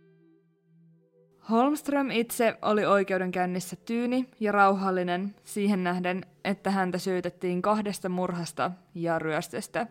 Holmström 1.50 2.11
itse 2.11 2.59
oli 2.62 2.87
oikeudenkäynnissä 2.87 3.76
tyyni 3.76 4.28
ja 4.40 4.52
rauhallinen 4.52 5.35
siihen 5.44 5.85
nähden, 5.85 6.26
että 6.44 6.70
häntä 6.70 6.98
syytettiin 6.98 7.62
kahdesta 7.62 8.09
murhasta 8.09 8.70
ja 8.94 9.18
ryöstöstä. 9.18 9.87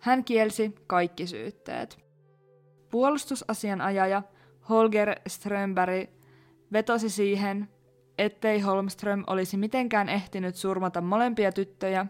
Hän 0.00 0.24
kielsi 0.24 0.74
kaikki 0.86 1.26
syytteet. 1.26 1.98
Puolustusasianajaja 2.90 4.22
Holger 4.68 5.20
Strömberg 5.26 6.10
vetosi 6.72 7.10
siihen, 7.10 7.68
ettei 8.18 8.60
Holmström 8.60 9.24
olisi 9.26 9.56
mitenkään 9.56 10.08
ehtinyt 10.08 10.54
surmata 10.54 11.00
molempia 11.00 11.52
tyttöjä, 11.52 12.06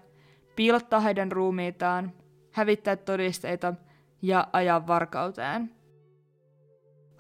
piilottaa 0.56 1.00
heidän 1.00 1.32
ruumiitaan, 1.32 2.12
hävittää 2.52 2.96
todisteita 2.96 3.74
ja 4.22 4.46
ajaa 4.52 4.87
varkauteen– 4.87 5.70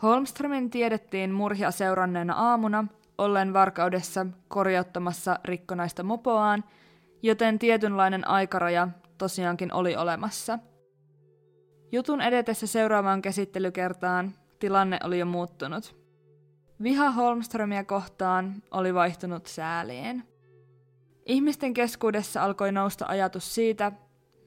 Holmströmin 0.02 0.70
tiedettiin 0.70 1.32
murhia 1.32 1.70
seuranneena 1.70 2.34
aamuna 2.34 2.84
ollen 3.18 3.52
varkaudessa 3.52 4.26
korjauttamassa 4.48 5.38
rikkonaista 5.44 6.02
mopoaan, 6.02 6.64
joten 7.22 7.58
tietynlainen 7.58 8.28
aikaraja 8.28 8.88
tosiaankin 9.18 9.72
oli 9.72 9.96
olemassa. 9.96 10.58
Jutun 11.92 12.20
edetessä 12.20 12.66
seuraavaan 12.66 13.22
käsittelykertaan 13.22 14.32
tilanne 14.58 14.98
oli 15.04 15.18
jo 15.18 15.26
muuttunut. 15.26 15.96
Viha 16.82 17.10
Holmströmiä 17.10 17.84
kohtaan 17.84 18.62
oli 18.70 18.94
vaihtunut 18.94 19.46
sääliin. 19.46 20.28
Ihmisten 21.26 21.74
keskuudessa 21.74 22.44
alkoi 22.44 22.72
nousta 22.72 23.06
ajatus 23.08 23.54
siitä, 23.54 23.92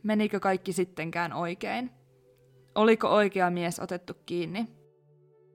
menikö 0.03 0.39
kaikki 0.39 0.73
sittenkään 0.73 1.33
oikein. 1.33 1.91
Oliko 2.75 3.07
oikea 3.07 3.49
mies 3.49 3.79
otettu 3.79 4.13
kiinni? 4.25 4.80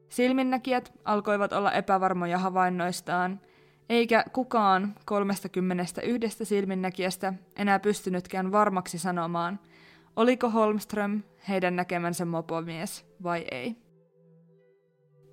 Silminnäkijät 0.08 0.92
alkoivat 1.04 1.52
olla 1.52 1.72
epävarmoja 1.72 2.38
havainnoistaan, 2.38 3.40
eikä 3.88 4.24
kukaan 4.32 4.94
31 5.04 6.44
silminnäkijästä 6.44 7.32
enää 7.56 7.78
pystynytkään 7.78 8.52
varmaksi 8.52 8.98
sanomaan, 8.98 9.60
oliko 10.16 10.50
Holmström 10.50 11.22
heidän 11.48 11.76
näkemänsä 11.76 12.24
mopomies 12.24 13.06
vai 13.22 13.44
ei. 13.50 13.76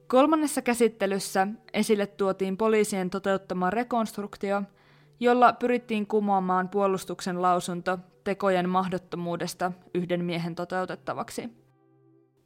Kolmannessa 0.07 0.61
käsittelyssä 0.61 1.47
esille 1.73 2.07
tuotiin 2.07 2.57
poliisien 2.57 3.09
toteuttama 3.09 3.69
rekonstruktio, 3.69 4.63
jolla 5.19 5.53
pyrittiin 5.53 6.07
kumoamaan 6.07 6.69
puolustuksen 6.69 7.41
lausunto 7.41 7.99
tekojen 8.23 8.69
mahdottomuudesta 8.69 9.71
yhden 9.93 10.25
miehen 10.25 10.55
toteutettavaksi– 10.55 11.49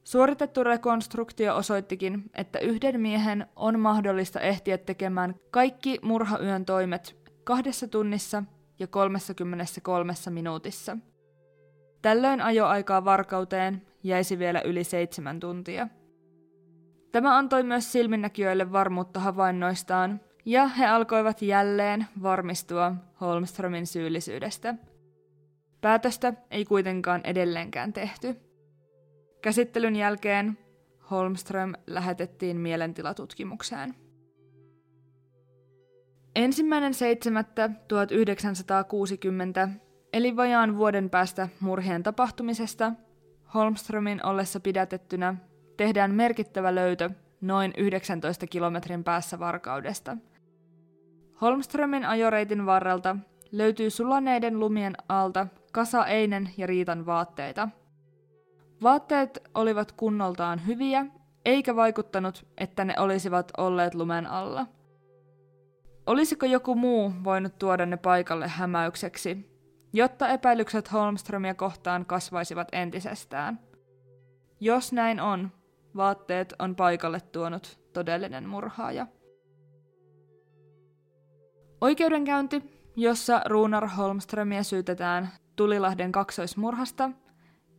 Suoritettu 0.08 0.64
rekonstruktio 0.64 1.56
osoittikin, 1.56 2.24
että 2.36 2.60
yhden 2.60 3.02
miehen 3.02 3.46
on 3.56 3.80
mahdollista 3.80 4.40
ehtiä 4.40 4.78
tekemään 4.78 5.36
kaikki 5.52 6.00
murhayön 6.02 6.66
toimet 6.66 7.16
kahdessa 7.44 7.88
tunnissa 7.88 8.44
ja 8.80 8.88
33 8.88 10.14
minuutissa. 10.30 10.98
Tällöin 12.02 12.42
ajoaikaa 12.42 13.06
varkauteen 13.06 13.82
jäisi 14.04 14.40
vielä 14.40 14.62
yli 14.62 14.84
seitsemän 14.84 15.40
tuntia. 15.40 15.88
Tämä 17.12 17.38
antoi 17.38 17.64
myös 17.64 17.92
silminnäkijöille 17.92 18.72
varmuutta 18.72 19.20
havainnoistaan, 19.20 20.22
ja 20.46 20.68
he 20.68 20.86
alkoivat 20.86 21.42
jälleen 21.42 22.08
varmistua 22.22 22.94
Holmströmin 23.22 23.88
syyllisyydestä. 23.88 24.76
Päätöstä 25.82 26.34
ei 26.52 26.66
kuitenkaan 26.66 27.22
edelleenkään 27.24 27.94
tehty. 27.94 28.47
Käsittelyn 29.42 29.96
jälkeen 29.96 30.58
Holmström 31.12 31.74
lähetettiin 31.88 32.58
mielentilatutkimukseen. 32.58 33.96
Ensimmäinen 36.36 36.94
7.1960, 39.68 39.70
eli 40.14 40.36
vajaan 40.36 40.78
vuoden 40.78 41.10
päästä 41.10 41.50
murhien 41.60 42.04
tapahtumisesta, 42.04 42.92
Holmströmin 43.54 44.26
ollessa 44.26 44.60
pidätettynä 44.60 45.36
tehdään 45.78 46.12
merkittävä 46.16 46.76
löytö 46.76 47.10
noin 47.42 47.74
19 47.78 48.48
kilometrin 48.48 49.04
päässä 49.04 49.40
varkaudesta. 49.40 50.18
Holmströmin 51.42 52.06
ajoreitin 52.06 52.66
varrelta 52.66 53.18
löytyy 53.52 53.90
sulaneiden 53.90 54.60
lumien 54.60 54.94
alta 55.10 55.48
kasa 55.72 56.06
Einen 56.06 56.50
ja 56.58 56.68
Riitan 56.68 57.06
vaatteita– 57.06 57.70
Vaatteet 58.84 59.44
olivat 59.56 59.92
kunnoltaan 59.92 60.68
hyviä, 60.68 61.06
eikä 61.46 61.76
vaikuttanut, 61.76 62.46
että 62.58 62.86
ne 62.86 62.94
olisivat 63.00 63.52
olleet 63.58 63.96
lumen 63.96 64.28
alla. 64.28 64.68
Olisiko 66.06 66.46
joku 66.46 66.76
muu 66.76 67.12
voinut 67.24 67.58
tuoda 67.60 67.86
ne 67.86 67.98
paikalle 67.98 68.48
hämäykseksi, 68.48 69.58
jotta 69.94 70.28
epäilykset 70.28 70.92
Holmströmiä 70.92 71.54
kohtaan 71.54 72.06
kasvaisivat 72.06 72.68
entisestään? 72.72 73.60
Jos 74.60 74.94
näin 74.94 75.20
on, 75.20 75.52
vaatteet 75.96 76.54
on 76.60 76.76
paikalle 76.76 77.22
tuonut 77.22 77.80
todellinen 77.94 78.50
murhaaja. 78.50 79.08
Oikeudenkäynti, 81.82 82.82
jossa 82.96 83.42
Runar 83.46 83.88
Holmströmiä 83.88 84.64
syytetään 84.64 85.30
Tulilahden 85.56 86.12
kaksoismurhasta, 86.12 87.10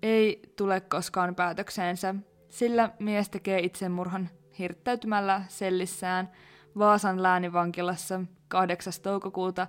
ei 0.03 0.43
tule 0.57 0.81
koskaan 0.81 1.35
päätökseensä, 1.35 2.15
sillä 2.49 2.91
mies 2.99 3.29
tekee 3.29 3.61
itsemurhan 3.61 4.29
hirttäytymällä 4.59 5.43
sellissään 5.49 6.31
Vaasan 6.79 7.23
läänivankilassa 7.23 8.21
8. 8.49 8.93
toukokuuta 9.03 9.67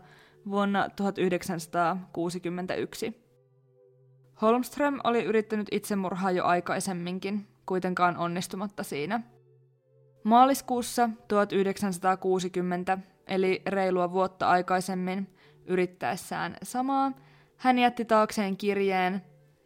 vuonna 0.50 0.90
1961. 0.96 3.30
Holmström 4.42 5.00
oli 5.04 5.24
yrittänyt 5.24 5.68
itsemurhaa 5.72 6.32
jo 6.32 6.46
aikaisemminkin, 6.46 7.48
kuitenkaan 7.66 8.18
onnistumatta 8.18 8.84
siinä. 8.84 9.22
Maaliskuussa 10.24 11.10
1960, 11.28 12.98
eli 13.28 13.62
reilua 13.66 14.12
vuotta 14.12 14.50
aikaisemmin, 14.50 15.36
yrittäessään 15.66 16.56
samaa, 16.64 17.12
hän 17.58 17.80
jätti 17.80 18.06
taakseen 18.06 18.58
kirjeen, 18.58 19.22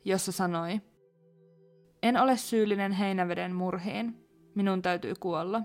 jossa 0.05 0.31
sanoi, 0.31 0.81
En 2.03 2.17
ole 2.17 2.37
syyllinen 2.37 2.91
heinäveden 2.91 3.55
murhiin, 3.55 4.27
minun 4.55 4.81
täytyy 4.81 5.13
kuolla. 5.19 5.61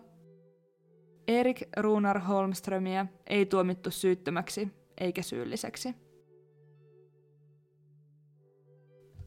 Erik 1.29 1.63
Runar 1.77 2.19
Holmströmiä 2.19 3.07
ei 3.27 3.47
tuomittu 3.47 3.91
syyttömäksi 3.91 4.69
eikä 4.99 5.23
syylliseksi. 5.23 5.95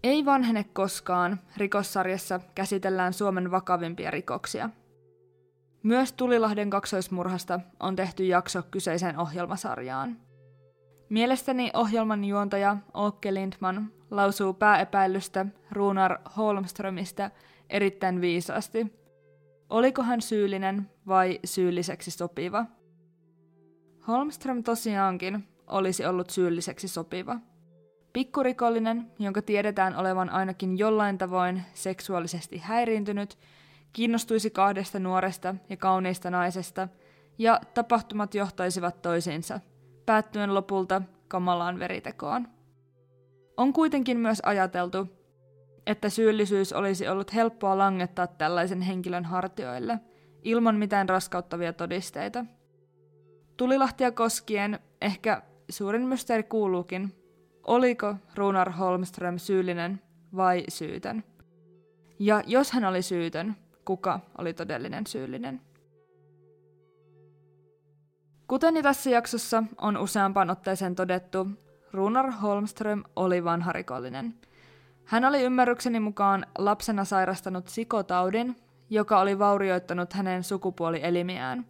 Ei 0.04 0.26
vanhene 0.26 0.64
koskaan 0.64 1.40
rikossarjassa 1.58 2.40
käsitellään 2.56 3.14
Suomen 3.14 3.52
vakavimpia 3.52 4.12
rikoksia. 4.12 4.70
Myös 5.84 6.14
Tulilahden 6.14 6.70
kaksoismurhasta 6.70 7.60
on 7.80 7.96
tehty 7.96 8.26
jakso 8.26 8.64
kyseiseen 8.72 9.20
ohjelmasarjaan. 9.20 10.18
Mielestäni 11.12 11.72
ohjelman 11.74 12.24
juontaja 12.24 12.78
Åke 12.96 13.34
Lindman 13.34 13.92
lausuu 14.12 14.54
pääepäilystä 14.54 15.46
Runar 15.72 16.18
Holmströmistä 16.38 17.32
erittäin 17.70 18.22
viisaasti. 18.22 18.94
Oliko 19.70 20.04
hän 20.04 20.22
syyllinen 20.22 20.90
vai 21.08 21.40
syylliseksi 21.46 22.12
sopiva? 22.12 22.66
Holmström 24.08 24.64
tosiaankin 24.64 25.48
olisi 25.68 26.06
ollut 26.06 26.30
syylliseksi 26.30 26.88
sopiva. 26.88 27.40
Pikkurikollinen, 28.14 29.12
jonka 29.20 29.42
tiedetään 29.42 29.96
olevan 29.96 30.30
ainakin 30.30 30.78
jollain 30.78 31.18
tavoin 31.18 31.62
seksuaalisesti 31.74 32.58
häiriintynyt, 32.58 33.38
kiinnostuisi 33.94 34.50
kahdesta 34.50 35.00
nuoresta 35.00 35.56
ja 35.70 35.78
kauniista 35.78 36.30
naisesta, 36.30 36.88
ja 37.38 37.62
tapahtumat 37.74 38.36
johtaisivat 38.36 39.02
toisiinsa, 39.02 39.60
päättyen 40.12 40.54
lopulta 40.54 41.02
kamalaan 41.28 41.80
veritekoon. 41.80 42.48
On 43.58 43.74
kuitenkin 43.74 44.18
myös 44.18 44.42
ajateltu, 44.46 45.08
että 45.88 46.10
syyllisyys 46.10 46.74
olisi 46.74 47.08
ollut 47.08 47.34
helppoa 47.34 47.78
langettaa 47.78 48.28
tällaisen 48.28 48.82
henkilön 48.82 49.26
hartioille, 49.26 50.00
ilman 50.44 50.76
mitään 50.76 51.10
raskauttavia 51.10 51.74
todisteita. 51.74 52.46
Tulilahtia 53.58 54.12
koskien 54.12 54.80
ehkä 55.02 55.42
suurin 55.70 56.08
mysteeri 56.08 56.44
kuuluukin, 56.44 57.16
oliko 57.68 58.16
Runar 58.36 58.72
Holmström 58.72 59.38
syyllinen 59.38 60.02
vai 60.36 60.64
syytön? 60.70 61.24
Ja 62.20 62.44
jos 62.46 62.72
hän 62.72 62.86
oli 62.86 63.02
syytön, 63.02 63.56
kuka 63.86 64.20
oli 64.38 64.54
todellinen 64.54 65.08
syyllinen? 65.08 65.62
Kuten 68.52 68.76
jo 68.76 68.82
tässä 68.82 69.10
jaksossa 69.10 69.64
on 69.78 69.98
useampaan 69.98 70.50
otteeseen 70.50 70.96
todettu, 70.96 71.48
Runar 71.94 72.32
Holmström 72.32 73.04
oli 73.16 73.44
vanha 73.44 73.72
rikollinen. 73.72 74.34
Hän 75.06 75.26
oli 75.26 75.42
ymmärrykseni 75.42 76.00
mukaan 76.00 76.46
lapsena 76.58 77.06
sairastanut 77.06 77.68
sikotaudin, 77.68 78.56
joka 78.90 79.20
oli 79.20 79.40
vaurioittanut 79.40 80.14
hänen 80.14 80.44
sukupuolielimiään. 80.44 81.66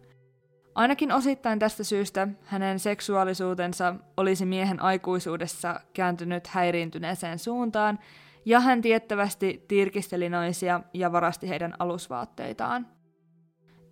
Ainakin 0.74 1.12
osittain 1.12 1.58
tästä 1.58 1.84
syystä 1.84 2.28
hänen 2.44 2.78
seksuaalisuutensa 2.78 3.94
olisi 4.16 4.46
miehen 4.46 4.82
aikuisuudessa 4.82 5.80
kääntynyt 5.92 6.46
häiriintyneeseen 6.46 7.38
suuntaan, 7.38 7.98
ja 8.44 8.60
hän 8.60 8.82
tiettävästi 8.82 9.64
tirkisteli 9.68 10.28
naisia 10.28 10.80
ja 10.94 11.12
varasti 11.12 11.48
heidän 11.48 11.74
alusvaatteitaan. 11.78 12.86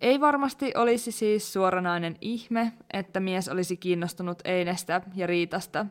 Ei 0.01 0.21
varmasti 0.21 0.71
olisi 0.75 1.11
siis 1.11 1.53
suoranainen 1.53 2.15
ihme, 2.21 2.73
että 2.93 3.19
mies 3.19 3.49
olisi 3.49 3.77
kiinnostunut 3.77 4.39
Einestä 4.45 5.01
ja 5.15 5.27
Riitasta, 5.27 5.85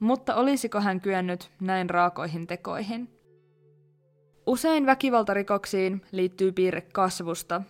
mutta 0.00 0.34
olisiko 0.34 0.80
hän 0.80 1.00
kyennyt 1.00 1.50
näin 1.60 1.90
raakoihin 1.90 2.46
tekoihin? 2.46 3.08
Usein 4.46 4.86
väkivaltarikoksiin 4.86 6.02
liittyy 6.12 6.52
piirre 6.52 6.80
kasvusta, 6.80 7.62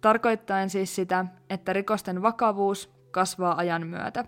tarkoittaen 0.00 0.70
siis 0.70 0.94
sitä, 0.94 1.26
että 1.50 1.72
rikosten 1.72 2.22
vakavuus 2.22 2.90
kasvaa 3.10 3.56
ajan 3.56 3.86
myötä. 3.86 4.24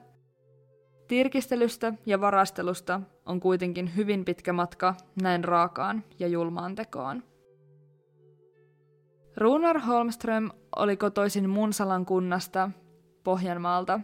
Tirkistelystä 1.09 1.93
ja 2.07 2.21
varastelusta 2.21 3.01
on 3.27 3.41
kuitenkin 3.41 3.97
hyvin 3.97 4.25
pitkä 4.25 4.53
matka 4.53 4.95
näin 5.23 5.45
raakaan 5.45 6.05
ja 6.19 6.29
julmaan 6.29 6.75
tekoon. 6.75 7.23
Runar 9.37 9.79
Holmström 9.79 10.51
oli 10.77 10.97
kotoisin 10.97 11.51
Munsalan 11.51 12.07
kunnasta, 12.07 12.71
Pohjanmaalta, 13.25 14.01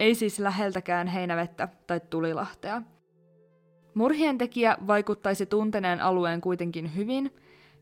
ei 0.00 0.14
siis 0.14 0.38
läheltäkään 0.38 1.06
heinävettä 1.06 1.68
tai 1.86 2.00
tulilahtea. 2.10 2.82
Murhien 3.94 4.38
tekijä 4.38 4.76
vaikuttaisi 4.86 5.46
tunteneen 5.46 6.00
alueen 6.00 6.40
kuitenkin 6.40 6.96
hyvin, 6.96 7.34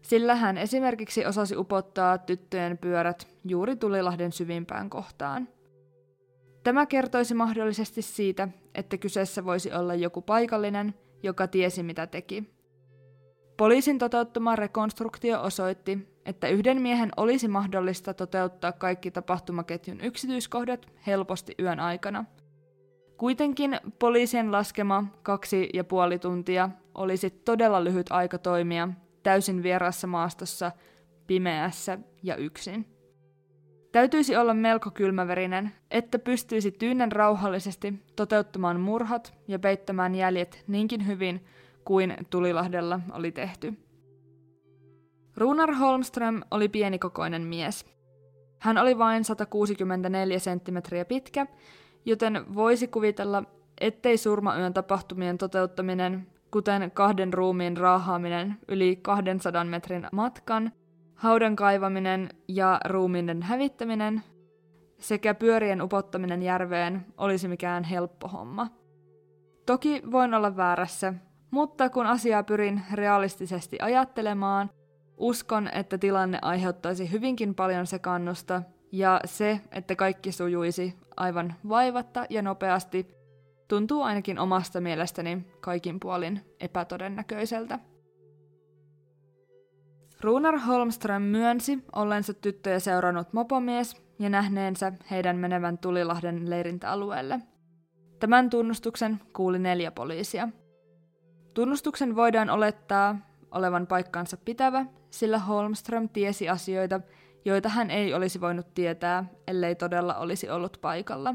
sillä 0.02 0.34
hän 0.34 0.58
esimerkiksi 0.58 1.26
osasi 1.26 1.56
upottaa 1.56 2.18
tyttöjen 2.18 2.78
pyörät 2.78 3.28
juuri 3.44 3.76
Tulilahden 3.76 4.32
syvimpään 4.32 4.90
kohtaan. 4.90 5.48
Tämä 6.64 6.86
kertoisi 6.86 7.34
mahdollisesti 7.34 8.02
siitä, 8.02 8.48
että 8.74 8.96
kyseessä 8.98 9.44
voisi 9.44 9.72
olla 9.72 9.94
joku 9.94 10.22
paikallinen, 10.22 10.94
joka 11.22 11.48
tiesi 11.48 11.82
mitä 11.82 12.06
teki. 12.06 12.54
Poliisin 13.56 13.98
toteuttama 13.98 14.56
rekonstruktio 14.56 15.42
osoitti, 15.42 16.13
että 16.26 16.48
yhden 16.48 16.82
miehen 16.82 17.10
olisi 17.16 17.48
mahdollista 17.48 18.14
toteuttaa 18.14 18.72
kaikki 18.72 19.10
tapahtumaketjun 19.10 20.00
yksityiskohdat 20.00 20.86
helposti 21.06 21.54
yön 21.60 21.80
aikana. 21.80 22.24
Kuitenkin 23.16 23.80
poliisien 23.98 24.52
laskema 24.52 25.04
kaksi 25.22 25.68
ja 25.74 25.84
puoli 25.84 26.18
tuntia 26.18 26.70
olisi 26.94 27.30
todella 27.30 27.84
lyhyt 27.84 28.06
aika 28.10 28.38
toimia 28.38 28.88
täysin 29.22 29.62
vierassa 29.62 30.06
maastossa, 30.06 30.72
pimeässä 31.26 31.98
ja 32.22 32.36
yksin. 32.36 32.86
Täytyisi 33.92 34.36
olla 34.36 34.54
melko 34.54 34.90
kylmäverinen, 34.90 35.72
että 35.90 36.18
pystyisi 36.18 36.70
tyynen 36.70 37.12
rauhallisesti 37.12 37.94
toteuttamaan 38.16 38.80
murhat 38.80 39.34
ja 39.48 39.58
peittämään 39.58 40.14
jäljet 40.14 40.64
niinkin 40.66 41.06
hyvin 41.06 41.44
kuin 41.84 42.16
Tulilahdella 42.30 43.00
oli 43.12 43.32
tehty. 43.32 43.83
Runar 45.36 45.72
Holmström 45.72 46.42
oli 46.50 46.68
pienikokoinen 46.68 47.42
mies. 47.42 47.86
Hän 48.60 48.78
oli 48.78 48.98
vain 48.98 49.24
164 49.24 50.38
senttimetriä 50.38 51.04
pitkä, 51.04 51.46
joten 52.04 52.54
voisi 52.54 52.88
kuvitella, 52.88 53.44
ettei 53.80 54.16
surmayön 54.16 54.74
tapahtumien 54.74 55.38
toteuttaminen, 55.38 56.26
kuten 56.50 56.90
kahden 56.90 57.34
ruumiin 57.34 57.76
raahaaminen 57.76 58.56
yli 58.68 58.96
200 58.96 59.64
metrin 59.64 60.06
matkan, 60.12 60.72
haudan 61.14 61.56
kaivaminen 61.56 62.28
ja 62.48 62.80
ruumiiden 62.84 63.42
hävittäminen 63.42 64.22
sekä 64.98 65.34
pyörien 65.34 65.82
upottaminen 65.82 66.42
järveen 66.42 67.06
olisi 67.18 67.48
mikään 67.48 67.84
helppo 67.84 68.28
homma. 68.28 68.68
Toki 69.66 70.02
voin 70.10 70.34
olla 70.34 70.56
väärässä, 70.56 71.14
mutta 71.50 71.90
kun 71.90 72.06
asiaa 72.06 72.42
pyrin 72.42 72.82
realistisesti 72.92 73.78
ajattelemaan– 73.80 74.70
Uskon, 75.16 75.68
että 75.72 75.98
tilanne 75.98 76.38
aiheuttaisi 76.42 77.12
hyvinkin 77.12 77.54
paljon 77.54 77.86
sekannusta, 77.86 78.62
ja 78.92 79.20
se, 79.24 79.60
että 79.72 79.96
kaikki 79.96 80.32
sujuisi 80.32 80.94
aivan 81.16 81.54
vaivatta 81.68 82.26
ja 82.30 82.42
nopeasti, 82.42 83.08
tuntuu 83.68 84.02
ainakin 84.02 84.38
omasta 84.38 84.80
mielestäni 84.80 85.46
kaikin 85.60 86.00
puolin 86.00 86.40
epätodennäköiseltä. 86.60 87.78
Runar 90.20 90.58
Holmström 90.58 91.22
myönsi 91.22 91.84
ollensa 91.92 92.34
tyttöjä 92.34 92.78
seurannut 92.78 93.32
mopomies 93.32 94.02
ja 94.18 94.30
nähneensä 94.30 94.92
heidän 95.10 95.36
menevän 95.36 95.78
Tulilahden 95.78 96.50
leirintäalueelle. 96.50 97.40
Tämän 98.20 98.50
tunnustuksen 98.50 99.20
kuuli 99.36 99.58
neljä 99.58 99.90
poliisia. 99.90 100.48
Tunnustuksen 101.54 102.16
voidaan 102.16 102.50
olettaa 102.50 103.18
olevan 103.54 103.86
paikkansa 103.86 104.36
pitävä, 104.36 104.86
sillä 105.10 105.38
Holmström 105.38 106.08
tiesi 106.08 106.48
asioita, 106.48 107.00
joita 107.44 107.68
hän 107.68 107.90
ei 107.90 108.14
olisi 108.14 108.40
voinut 108.40 108.74
tietää, 108.74 109.24
ellei 109.48 109.74
todella 109.74 110.14
olisi 110.14 110.50
ollut 110.50 110.78
paikalla. 110.80 111.34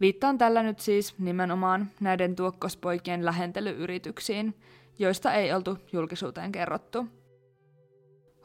Viittaan 0.00 0.38
tällä 0.38 0.62
nyt 0.62 0.78
siis 0.78 1.18
nimenomaan 1.18 1.90
näiden 2.00 2.36
tuokkospoikien 2.36 3.24
lähentelyyrityksiin, 3.24 4.54
joista 4.98 5.32
ei 5.32 5.52
oltu 5.52 5.78
julkisuuteen 5.92 6.52
kerrottu. 6.52 7.06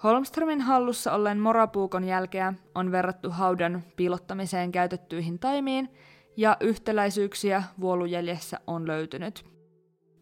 Holmströmin 0.03 0.61
hallussa 0.61 1.13
olleen 1.13 1.39
morapuukon 1.39 2.03
jälkeä 2.03 2.53
on 2.75 2.91
verrattu 2.91 3.29
haudan 3.29 3.83
piilottamiseen 3.95 4.71
käytettyihin 4.71 5.39
taimiin, 5.39 5.89
ja 6.37 6.57
yhtäläisyyksiä 6.59 7.63
vuolujeljessä 7.79 8.59
on 8.67 8.87
löytynyt. 8.87 9.45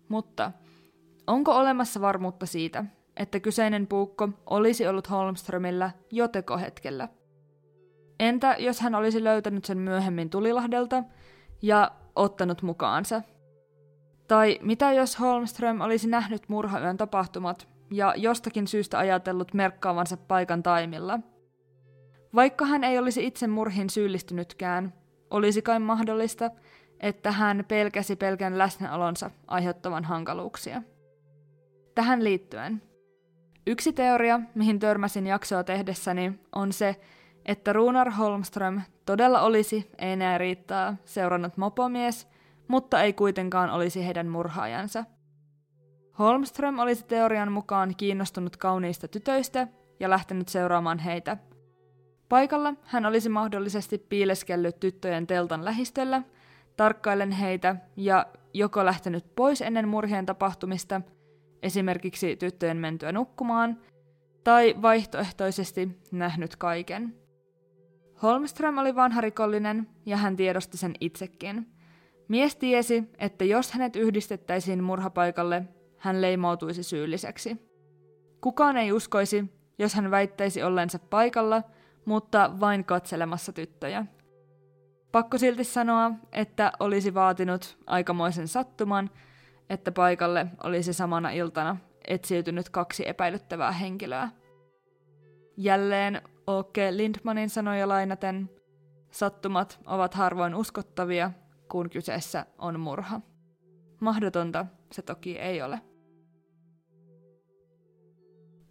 Mutta 0.10 0.52
onko 1.28 1.52
olemassa 1.52 2.02
varmuutta 2.02 2.46
siitä, 2.46 2.86
että 3.18 3.40
kyseinen 3.40 3.88
puukko 3.88 4.30
olisi 4.46 4.88
ollut 4.88 5.10
Holmströmillä 5.10 5.92
jo 6.12 6.28
tekohetkellä. 6.28 7.08
Entä 8.20 8.56
jos 8.60 8.82
hän 8.82 8.96
olisi 8.96 9.24
löytänyt 9.24 9.66
sen 9.66 9.78
myöhemmin 9.78 10.30
Tulilahdelta 10.30 11.04
ja 11.62 11.92
ottanut 12.16 12.62
mukaansa? 12.62 13.22
Tai 14.28 14.60
mitä 14.62 14.92
jos 14.92 15.20
Holmström 15.20 15.82
olisi 15.82 16.08
nähnyt 16.08 16.44
murhayön 16.48 16.98
tapahtumat 16.98 17.68
ja 17.92 18.14
jostakin 18.18 18.68
syystä 18.68 18.98
ajatellut 18.98 19.54
merkkaavansa 19.54 20.18
paikan 20.18 20.64
taimilla? 20.64 21.20
Vaikka 22.36 22.66
hän 22.66 22.84
ei 22.84 23.00
olisi 23.00 23.26
itse 23.26 23.48
murhin 23.48 23.90
syyllistynytkään, 23.90 24.94
olisi 25.30 25.62
kai 25.62 25.80
mahdollista, 25.80 26.52
että 27.00 27.32
hän 27.32 27.66
pelkäsi 27.68 28.16
pelkän 28.16 28.58
läsnäolonsa 28.58 29.32
aiheuttavan 29.48 30.04
hankaluuksia. 30.04 30.82
Tähän 31.98 32.24
liittyen 32.24 32.82
Yksi 33.68 33.94
teoria, 33.94 34.40
mihin 34.56 34.80
törmäsin 34.80 35.28
jaksoa 35.28 35.64
tehdessäni, 35.64 36.40
on 36.56 36.74
se, 36.74 36.96
että 37.46 37.74
Runar 37.74 38.12
Holmström 38.12 38.82
todella 39.06 39.42
olisi, 39.42 39.92
ei 39.98 40.12
enää 40.12 40.38
riittää, 40.38 40.98
seurannut 41.06 41.58
mopomies, 41.58 42.28
mutta 42.68 43.02
ei 43.02 43.14
kuitenkaan 43.14 43.70
olisi 43.70 44.06
heidän 44.06 44.28
murhaajansa. 44.28 45.04
Holmström 46.20 46.80
olisi 46.80 47.06
teorian 47.06 47.52
mukaan 47.52 47.96
kiinnostunut 47.98 48.58
kauniista 48.58 49.08
tytöistä 49.08 49.68
ja 50.00 50.10
lähtenyt 50.10 50.48
seuraamaan 50.48 51.00
heitä. 51.00 51.38
Paikalla 52.30 52.74
hän 52.84 53.06
olisi 53.06 53.30
mahdollisesti 53.30 53.98
piileskellyt 53.98 54.80
tyttöjen 54.80 55.28
teltan 55.28 55.66
lähistöllä, 55.66 56.22
tarkkaillen 56.78 57.32
heitä 57.32 57.76
ja 57.96 58.26
joko 58.54 58.86
lähtenyt 58.86 59.36
pois 59.36 59.62
ennen 59.62 59.88
murhien 59.88 60.26
tapahtumista, 60.26 61.02
esimerkiksi 61.62 62.36
tyttöjen 62.36 62.78
mentyä 62.78 63.12
nukkumaan, 63.12 63.78
tai 64.44 64.76
vaihtoehtoisesti 64.82 65.90
nähnyt 66.12 66.56
kaiken. 66.56 67.16
Holmström 68.22 68.78
oli 68.78 68.96
vanha 68.96 69.22
rikollinen 69.22 69.88
ja 70.06 70.18
hän 70.18 70.36
tiedosti 70.36 70.78
sen 70.78 70.94
itsekin. 71.02 71.68
Mies 72.28 72.56
tiesi, 72.56 73.04
että 73.18 73.46
jos 73.46 73.72
hänet 73.72 73.96
yhdistettäisiin 73.96 74.84
murhapaikalle, 74.84 75.64
hän 75.98 76.22
leimautuisi 76.22 76.84
syylliseksi. 76.84 77.58
Kukaan 78.42 78.78
ei 78.78 78.92
uskoisi, 78.92 79.46
jos 79.80 79.94
hän 79.94 80.12
väittäisi 80.12 80.64
ollensa 80.64 81.00
paikalla, 81.00 81.64
mutta 82.06 82.52
vain 82.60 82.86
katselemassa 82.86 83.54
tyttöjä. 83.54 84.06
Pakko 85.12 85.38
silti 85.38 85.64
sanoa, 85.64 86.12
että 86.32 86.72
olisi 86.80 87.14
vaatinut 87.14 87.78
aikamoisen 87.88 88.48
sattuman, 88.48 89.10
että 89.70 89.92
paikalle 89.92 90.48
olisi 90.64 90.94
samana 90.94 91.30
iltana 91.30 91.78
etsiytynyt 92.08 92.70
kaksi 92.70 93.10
epäilyttävää 93.10 93.72
henkilöä. 93.72 94.30
Jälleen 95.58 96.22
Åke 96.50 96.98
Lindmanin 96.98 97.50
sanoja 97.50 97.88
lainaten, 97.88 98.50
sattumat 99.12 99.80
ovat 99.86 100.14
harvoin 100.14 100.56
uskottavia, 100.56 101.32
kun 101.72 101.90
kyseessä 101.90 102.46
on 102.58 102.80
murha. 102.80 103.22
Mahdotonta 104.00 104.66
se 104.92 105.02
toki 105.02 105.40
ei 105.40 105.62
ole. 105.62 105.82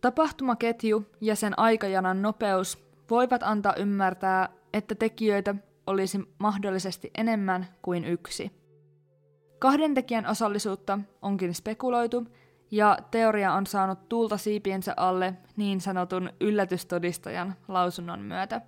Tapahtumaketju 0.00 1.06
ja 1.20 1.36
sen 1.36 1.58
aikajanan 1.58 2.22
nopeus 2.22 2.86
voivat 3.10 3.42
antaa 3.42 3.74
ymmärtää, 3.74 4.48
että 4.72 4.94
tekijöitä 4.94 5.54
olisi 5.86 6.34
mahdollisesti 6.38 7.10
enemmän 7.14 7.66
kuin 7.82 8.04
yksi. 8.04 8.65
Kahden 9.58 9.94
tekijän 9.94 10.26
osallisuutta 10.26 10.98
onkin 11.22 11.54
spekuloitu, 11.54 12.26
ja 12.70 12.98
teoria 13.10 13.52
on 13.52 13.66
saanut 13.66 14.08
tuulta 14.08 14.36
siipiensä 14.36 14.94
alle 14.96 15.34
niin 15.56 15.80
sanotun 15.80 16.30
yllätystodistajan 16.40 17.54
lausunnon 17.68 18.20
myötä. 18.20 18.60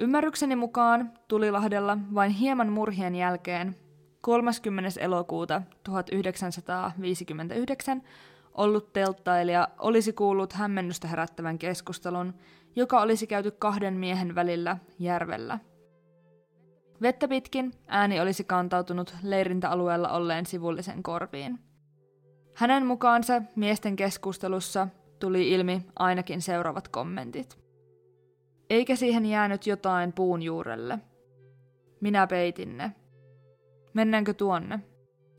Ymmärrykseni 0.00 0.56
mukaan 0.56 1.12
Tulilahdella 1.28 1.98
vain 2.14 2.30
hieman 2.30 2.72
murhien 2.72 3.14
jälkeen 3.14 3.76
30. 4.20 5.00
elokuuta 5.00 5.62
1959 5.84 8.02
ollut 8.54 8.92
telttailija 8.92 9.68
olisi 9.78 10.12
kuullut 10.12 10.52
hämmennystä 10.52 11.08
herättävän 11.08 11.58
keskustelun, 11.58 12.34
joka 12.76 13.00
olisi 13.00 13.26
käyty 13.26 13.50
kahden 13.50 13.94
miehen 13.94 14.34
välillä 14.34 14.76
järvellä. 14.98 15.58
Vettä 17.02 17.28
pitkin 17.28 17.72
ääni 17.88 18.20
olisi 18.20 18.44
kantautunut 18.44 19.14
leirintäalueella 19.22 20.08
olleen 20.08 20.46
sivullisen 20.46 21.02
korviin. 21.02 21.58
Hänen 22.54 22.86
mukaansa 22.86 23.42
miesten 23.56 23.96
keskustelussa 23.96 24.88
tuli 25.20 25.50
ilmi 25.50 25.86
ainakin 25.98 26.42
seuraavat 26.42 26.88
kommentit. 26.88 27.58
Eikä 28.70 28.96
siihen 28.96 29.26
jäänyt 29.26 29.66
jotain 29.66 30.12
puun 30.12 30.42
juurelle. 30.42 30.98
Minä 32.00 32.26
peitin 32.26 32.76
ne. 32.76 32.92
Mennäänkö 33.94 34.34
tuonne? 34.34 34.80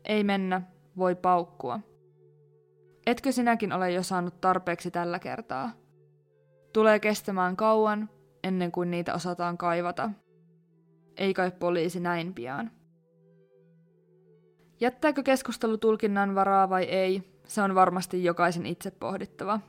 Ei 0.04 0.24
mennä, 0.24 0.62
voi 0.96 1.14
paukkua. 1.14 1.80
Etkö 3.06 3.32
sinäkin 3.32 3.72
ole 3.72 3.90
jo 3.90 4.02
saanut 4.02 4.40
tarpeeksi 4.40 4.90
tällä 4.90 5.18
kertaa? 5.18 5.70
Tulee 6.72 6.98
kestämään 6.98 7.56
kauan, 7.56 8.10
ennen 8.42 8.72
kuin 8.72 8.90
niitä 8.90 9.14
osataan 9.14 9.58
kaivata. 9.58 10.10
Ei 11.16 11.34
kai 11.34 11.50
poliisi 11.50 12.00
näin 12.00 12.34
pian. 12.34 12.70
Jättääkö 14.80 15.22
keskustelu 15.22 15.78
tulkinnan 15.78 16.34
varaa 16.34 16.70
vai 16.70 16.84
ei, 16.84 17.22
se 17.46 17.62
on 17.62 17.74
varmasti 17.74 18.24
jokaisen 18.24 18.66
itse 18.66 18.90
pohdittava. 18.90 19.60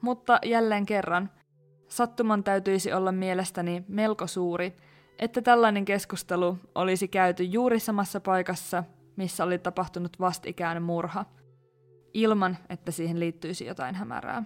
Mutta 0.00 0.38
jälleen 0.44 0.86
kerran, 0.86 1.30
sattuman 1.88 2.44
täytyisi 2.44 2.92
olla 2.92 3.12
mielestäni 3.12 3.84
melko 3.88 4.26
suuri, 4.26 4.76
että 5.18 5.42
tällainen 5.42 5.84
keskustelu 5.84 6.58
olisi 6.74 7.08
käyty 7.08 7.44
juuri 7.44 7.80
samassa 7.80 8.20
paikassa, 8.20 8.84
missä 9.16 9.44
oli 9.44 9.58
tapahtunut 9.58 10.20
vastikään 10.20 10.82
murha, 10.82 11.24
ilman 12.14 12.56
että 12.68 12.92
siihen 12.92 13.20
liittyisi 13.20 13.66
jotain 13.66 13.94
hämärää. 13.94 14.42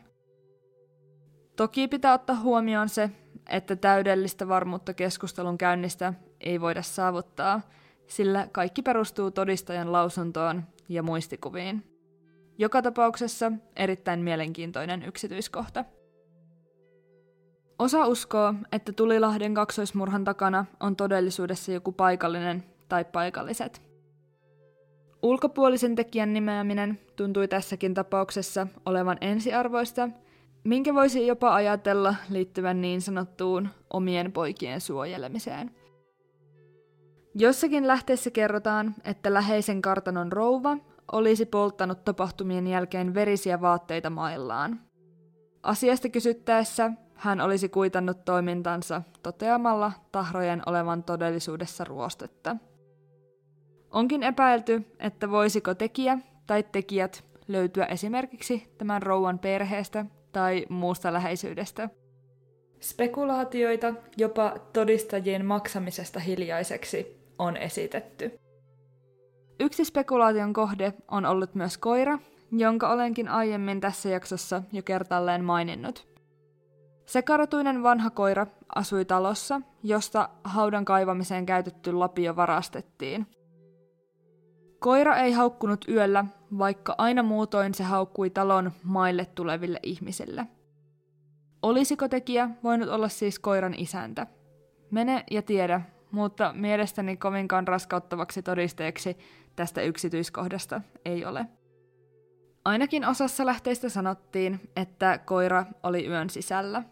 Toki 1.56 1.88
pitää 1.88 2.14
ottaa 2.14 2.40
huomioon 2.40 2.88
se, 2.88 3.11
että 3.48 3.76
täydellistä 3.76 4.48
varmuutta 4.48 4.94
keskustelun 4.94 5.59
käynnistä 5.59 6.14
ei 6.41 6.61
voida 6.61 6.82
saavuttaa, 6.82 7.61
sillä 8.07 8.49
kaikki 8.53 8.82
perustuu 8.82 9.30
todistajan 9.30 9.93
lausuntoon 9.93 10.62
ja 10.89 11.03
muistikuviin. 11.03 11.84
Joka 12.59 12.82
tapauksessa 12.82 13.53
erittäin 13.76 14.20
mielenkiintoinen 14.20 15.03
yksityiskohta. 15.03 15.84
Osa 17.78 18.07
uskoo, 18.07 18.55
että 18.72 18.93
Tulilahden 18.93 19.55
kaksoismurhan 19.55 20.24
takana 20.24 20.64
on 20.80 20.97
todellisuudessa 20.97 21.72
joku 21.72 21.93
paikallinen 21.93 22.64
tai 22.89 23.05
paikalliset. 23.05 23.82
Ulkopuolisen 25.22 25.95
tekijän 25.95 26.32
nimeäminen 26.32 27.01
tuntui 27.16 27.49
tässäkin 27.49 27.95
tapauksessa 27.95 28.66
olevan 28.86 29.18
ensiarvoista, 29.20 30.09
minkä 30.64 30.95
voisi 30.95 31.26
jopa 31.26 31.55
ajatella 31.55 32.14
liittyvän 32.30 32.80
niin 32.80 33.01
sanottuun 33.01 33.68
omien 33.91 34.32
poikien 34.32 34.80
suojelemiseen. 34.80 35.70
Jossakin 37.34 37.86
lähteessä 37.86 38.30
kerrotaan, 38.30 38.94
että 39.04 39.34
läheisen 39.34 39.82
kartanon 39.82 40.32
rouva 40.32 40.76
olisi 41.12 41.46
polttanut 41.46 42.04
tapahtumien 42.04 42.66
jälkeen 42.66 43.14
verisiä 43.14 43.60
vaatteita 43.60 44.10
maillaan. 44.10 44.80
Asiasta 45.62 46.08
kysyttäessä 46.08 46.90
hän 47.14 47.40
olisi 47.40 47.68
kuitannut 47.68 48.24
toimintansa 48.24 49.02
toteamalla 49.22 49.92
tahrojen 50.12 50.62
olevan 50.66 51.04
todellisuudessa 51.04 51.84
ruostetta. 51.84 52.56
Onkin 53.90 54.22
epäilty, 54.22 54.84
että 54.98 55.30
voisiko 55.30 55.74
tekijä 55.74 56.18
tai 56.46 56.62
tekijät 56.62 57.24
löytyä 57.48 57.84
esimerkiksi 57.84 58.74
tämän 58.78 59.02
rouvan 59.02 59.38
perheestä 59.38 60.06
tai 60.32 60.66
muusta 60.68 61.12
läheisyydestä. 61.12 61.88
Spekulaatioita 62.80 63.94
jopa 64.16 64.54
todistajien 64.72 65.46
maksamisesta 65.46 66.20
hiljaiseksi 66.20 67.17
on 67.39 67.57
esitetty. 67.57 68.39
Yksi 69.61 69.84
spekulaation 69.84 70.53
kohde 70.53 70.93
on 71.09 71.26
ollut 71.26 71.55
myös 71.55 71.78
koira, 71.78 72.18
jonka 72.53 72.93
olenkin 72.93 73.28
aiemmin 73.28 73.80
tässä 73.80 74.09
jaksossa 74.09 74.62
jo 74.72 74.82
kertalleen 74.82 75.45
maininnut. 75.45 76.09
Sekarotuinen 77.07 77.82
vanha 77.82 78.11
koira 78.11 78.47
asui 78.74 79.05
talossa, 79.05 79.61
josta 79.82 80.28
haudan 80.45 80.84
kaivamiseen 80.84 81.47
käytetty 81.47 81.93
lapio 81.93 82.36
varastettiin. 82.36 83.26
Koira 84.78 85.16
ei 85.16 85.32
haukkunut 85.32 85.84
yöllä, 85.89 86.24
vaikka 86.59 86.95
aina 86.99 87.22
muutoin 87.22 87.74
se 87.74 87.84
haukkui 87.84 88.30
talon 88.30 88.72
maille 88.82 89.24
tuleville 89.24 89.80
ihmisille. 89.82 90.47
Olisiko 91.62 92.09
tekijä 92.09 92.51
voinut 92.64 92.89
olla 92.89 93.09
siis 93.09 93.39
koiran 93.39 93.74
isäntä? 93.74 94.26
Mene 94.91 95.24
ja 95.30 95.43
tiedä, 95.43 95.80
mutta 96.11 96.52
mielestäni 96.56 97.16
kovinkaan 97.16 97.68
raskauttavaksi 97.68 98.42
todisteeksi 98.42 99.16
tästä 99.56 99.82
yksityiskohdasta 99.82 100.80
ei 101.04 101.24
ole. 101.24 101.46
Ainakin 102.64 103.04
osassa 103.04 103.46
lähteistä 103.46 103.88
sanottiin, 103.88 104.61
että 104.76 105.18
koira 105.18 105.64
oli 105.82 106.06
yön 106.06 106.30
sisällä. 106.30 106.82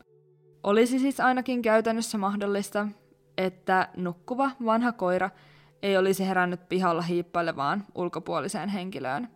Olisi 0.62 0.98
siis 0.98 1.20
ainakin 1.20 1.62
käytännössä 1.62 2.18
mahdollista, 2.18 2.88
että 3.38 3.88
nukkuva 3.96 4.50
vanha 4.64 4.92
koira 4.92 5.30
ei 5.82 5.96
olisi 5.96 6.28
herännyt 6.28 6.68
pihalla 6.68 7.02
hiippailevaan 7.02 7.84
ulkopuoliseen 7.94 8.68
henkilöön. 8.68 9.28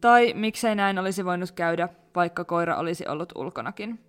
Tai 0.00 0.32
miksei 0.34 0.74
näin 0.74 0.98
olisi 0.98 1.24
voinut 1.24 1.52
käydä, 1.52 1.88
vaikka 2.14 2.44
koira 2.44 2.76
olisi 2.76 3.08
ollut 3.08 3.32
ulkonakin. 3.36 4.00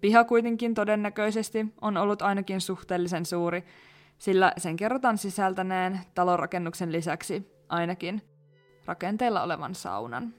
Piha 0.00 0.24
kuitenkin 0.24 0.74
todennäköisesti 0.74 1.66
on 1.80 1.96
ollut 1.96 2.22
ainakin 2.22 2.60
suhteellisen 2.60 3.26
suuri, 3.26 3.64
sillä 4.18 4.52
sen 4.56 4.76
kerrotaan 4.76 5.18
sisältäneen 5.18 6.00
talonrakennuksen 6.14 6.92
lisäksi 6.92 7.52
ainakin 7.68 8.22
rakenteella 8.86 9.42
olevan 9.42 9.74
saunan. 9.74 10.34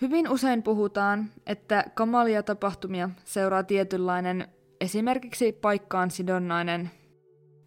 Hyvin 0.00 0.28
usein 0.28 0.62
puhutaan, 0.62 1.30
että 1.46 1.84
kamalia 1.94 2.42
tapahtumia 2.42 3.10
seuraa 3.24 3.62
tietynlainen 3.62 4.48
esimerkiksi 4.80 5.52
paikkaan 5.52 6.10
sidonnainen 6.10 6.90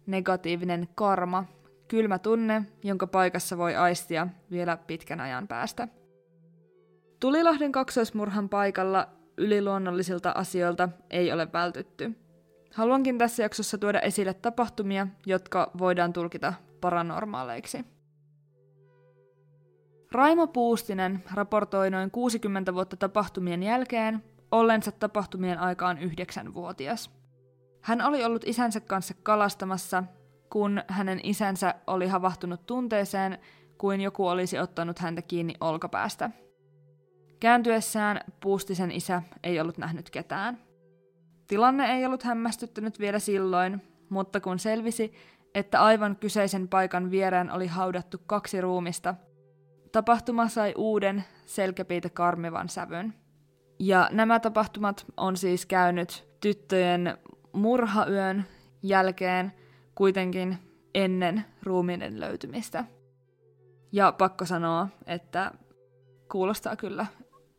negatiivinen 0.06 0.88
karma, 0.94 1.44
kylmä 1.88 2.18
tunne, 2.18 2.62
jonka 2.84 3.06
paikassa 3.06 3.58
voi 3.58 3.76
aistia 3.76 4.28
vielä 4.50 4.76
pitkän 4.76 5.20
ajan 5.20 5.48
päästä. 5.48 5.88
Tulilahden 7.20 7.72
kaksoismurhan 7.72 8.48
paikalla 8.48 9.08
yliluonnollisilta 9.36 10.30
asioilta 10.30 10.88
ei 11.10 11.32
ole 11.32 11.52
vältytty. 11.52 12.23
Haluankin 12.74 13.18
tässä 13.18 13.42
jaksossa 13.42 13.78
tuoda 13.78 14.00
esille 14.00 14.34
tapahtumia, 14.34 15.06
jotka 15.26 15.70
voidaan 15.78 16.12
tulkita 16.12 16.54
paranormaaleiksi. 16.80 17.84
Raimo 20.12 20.46
Puustinen 20.46 21.24
raportoi 21.34 21.90
noin 21.90 22.10
60 22.10 22.74
vuotta 22.74 22.96
tapahtumien 22.96 23.62
jälkeen 23.62 24.24
ollensa 24.50 24.92
tapahtumien 24.92 25.58
aikaan 25.58 25.98
yhdeksänvuotias. 25.98 27.10
Hän 27.80 28.02
oli 28.02 28.24
ollut 28.24 28.44
isänsä 28.46 28.80
kanssa 28.80 29.14
kalastamassa, 29.22 30.04
kun 30.50 30.82
hänen 30.88 31.20
isänsä 31.22 31.74
oli 31.86 32.06
havahtunut 32.06 32.66
tunteeseen, 32.66 33.38
kuin 33.78 34.00
joku 34.00 34.26
olisi 34.26 34.58
ottanut 34.58 34.98
häntä 34.98 35.22
kiinni 35.22 35.54
olkapäästä. 35.60 36.30
Kääntyessään 37.40 38.20
Puustisen 38.40 38.90
isä 38.90 39.22
ei 39.42 39.60
ollut 39.60 39.78
nähnyt 39.78 40.10
ketään. 40.10 40.73
Tilanne 41.46 41.86
ei 41.86 42.06
ollut 42.06 42.22
hämmästyttänyt 42.22 43.00
vielä 43.00 43.18
silloin, 43.18 43.82
mutta 44.08 44.40
kun 44.40 44.58
selvisi, 44.58 45.12
että 45.54 45.82
aivan 45.82 46.16
kyseisen 46.16 46.68
paikan 46.68 47.10
vierään 47.10 47.50
oli 47.50 47.66
haudattu 47.66 48.18
kaksi 48.26 48.60
ruumista, 48.60 49.14
tapahtuma 49.92 50.48
sai 50.48 50.74
uuden 50.76 51.24
selkäpiitä 51.46 52.10
karmivan 52.10 52.68
sävyn. 52.68 53.14
Ja 53.78 54.08
nämä 54.12 54.40
tapahtumat 54.40 55.06
on 55.16 55.36
siis 55.36 55.66
käynyt 55.66 56.28
tyttöjen 56.40 57.18
murhayön 57.52 58.44
jälkeen 58.82 59.52
kuitenkin 59.94 60.58
ennen 60.94 61.44
ruumiiden 61.62 62.20
löytymistä. 62.20 62.84
Ja 63.92 64.12
pakko 64.12 64.44
sanoa, 64.44 64.88
että 65.06 65.52
kuulostaa 66.32 66.76
kyllä 66.76 67.06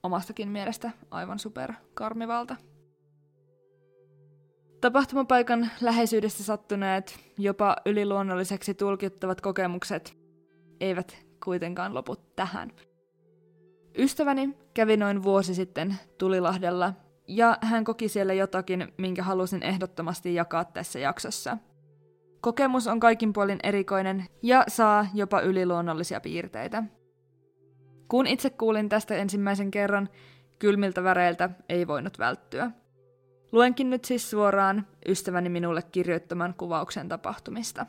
omastakin 0.03 0.49
mielestä 0.49 0.91
aivan 1.11 1.39
super 1.39 1.73
karmivalta. 1.93 2.55
Tapahtumapaikan 4.81 5.69
läheisyydessä 5.81 6.43
sattuneet, 6.43 7.19
jopa 7.37 7.75
yliluonnolliseksi 7.85 8.73
tulkittavat 8.73 9.41
kokemukset 9.41 10.17
eivät 10.79 11.25
kuitenkaan 11.43 11.93
lopu 11.93 12.15
tähän. 12.15 12.71
Ystäväni 13.97 14.57
kävi 14.73 14.97
noin 14.97 15.23
vuosi 15.23 15.55
sitten 15.55 15.95
Tulilahdella, 16.17 16.93
ja 17.27 17.57
hän 17.61 17.83
koki 17.83 18.09
siellä 18.09 18.33
jotakin, 18.33 18.93
minkä 18.97 19.23
halusin 19.23 19.63
ehdottomasti 19.63 20.35
jakaa 20.35 20.65
tässä 20.65 20.99
jaksossa. 20.99 21.57
Kokemus 22.41 22.87
on 22.87 22.99
kaikin 22.99 23.33
puolin 23.33 23.59
erikoinen 23.63 24.25
ja 24.41 24.63
saa 24.67 25.07
jopa 25.13 25.41
yliluonnollisia 25.41 26.19
piirteitä. 26.19 26.83
Kun 28.07 28.27
itse 28.27 28.49
kuulin 28.49 28.89
tästä 28.89 29.15
ensimmäisen 29.15 29.71
kerran, 29.71 30.09
kylmiltä 30.59 31.03
väreiltä 31.03 31.49
ei 31.69 31.87
voinut 31.87 32.19
välttyä. 32.19 32.71
Luenkin 33.55 33.89
nyt 33.89 34.05
siis 34.05 34.29
suoraan 34.29 34.87
ystäväni 35.09 35.49
minulle 35.49 35.81
kirjoittaman 35.91 36.53
kuvauksen 36.53 37.09
tapahtumista. 37.09 37.85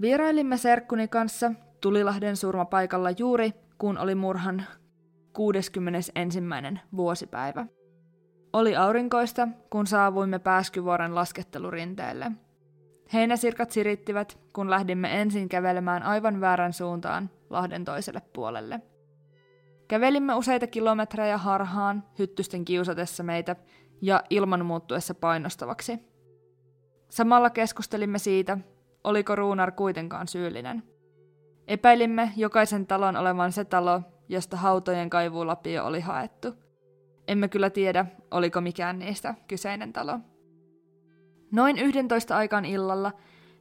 Vierailimme 0.00 0.56
Serkkuni 0.56 1.08
kanssa 1.08 1.52
Tulilahden 1.80 2.36
surmapaikalla 2.36 3.10
juuri, 3.10 3.52
kun 3.78 3.98
oli 3.98 4.14
murhan 4.14 4.64
61. 5.32 6.12
vuosipäivä. 6.96 7.66
Oli 8.52 8.76
aurinkoista, 8.76 9.48
kun 9.70 9.86
saavuimme 9.86 10.38
Pääskyvuoren 10.38 11.14
laskettelurinteelle. 11.14 12.32
Heinäsirkat 13.12 13.70
sirittivät, 13.70 14.38
kun 14.52 14.70
lähdimme 14.70 15.20
ensin 15.20 15.48
kävelemään 15.48 16.02
aivan 16.02 16.40
väärän 16.40 16.72
suuntaan 16.72 17.30
Lahden 17.50 17.84
toiselle 17.84 18.22
puolelle. 18.32 18.80
Kävelimme 19.88 20.34
useita 20.34 20.66
kilometrejä 20.66 21.38
harhaan, 21.38 22.04
hyttysten 22.18 22.64
kiusatessa 22.64 23.22
meitä 23.22 23.56
ja 24.02 24.22
ilman 24.30 24.66
muuttuessa 24.66 25.14
painostavaksi. 25.14 25.98
Samalla 27.10 27.50
keskustelimme 27.50 28.18
siitä, 28.18 28.58
oliko 29.04 29.36
Ruunar 29.36 29.72
kuitenkaan 29.72 30.28
syyllinen. 30.28 30.82
Epäilimme 31.68 32.32
jokaisen 32.36 32.86
talon 32.86 33.16
olevan 33.16 33.52
se 33.52 33.64
talo, 33.64 34.02
josta 34.28 34.56
hautojen 34.56 35.10
kaivuulapio 35.10 35.86
oli 35.86 36.00
haettu. 36.00 36.54
Emme 37.28 37.48
kyllä 37.48 37.70
tiedä, 37.70 38.06
oliko 38.30 38.60
mikään 38.60 38.98
niistä 38.98 39.34
kyseinen 39.48 39.92
talo. 39.92 40.18
Noin 41.52 41.78
11 41.78 42.36
aikaan 42.36 42.64
illalla 42.64 43.12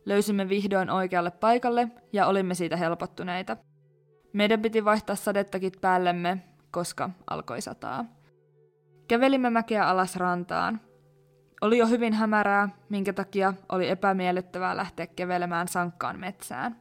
löysimme 0.06 0.50
vihdoin 0.50 0.90
oikealle 0.90 1.32
paikalle 1.32 1.88
ja 2.14 2.28
olimme 2.28 2.54
siitä 2.54 2.78
helpottuneita. 2.78 3.58
Meidän 4.36 4.62
piti 4.62 4.86
vaihtaa 4.86 5.16
sadettakin 5.16 5.72
päällemme, 5.82 6.38
koska 6.72 7.10
alkoi 7.28 7.62
sataa. 7.62 8.06
Kävelimme 9.08 9.50
mäkeä 9.50 9.88
alas 9.88 10.16
rantaan. 10.16 10.82
Oli 11.62 11.78
jo 11.78 11.88
hyvin 11.88 12.14
hämärää, 12.14 12.70
minkä 12.90 13.14
takia 13.14 13.54
oli 13.70 13.90
epämiellyttävää 13.90 14.78
lähteä 14.78 15.08
kävelemään 15.08 15.68
sankkaan 15.68 16.20
metsään. 16.20 16.76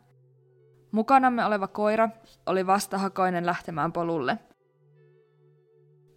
Mukanamme 0.92 1.44
oleva 1.44 1.68
koira 1.68 2.08
oli 2.46 2.66
vastahakoinen 2.66 3.46
lähtemään 3.46 3.92
polulle. 3.92 4.38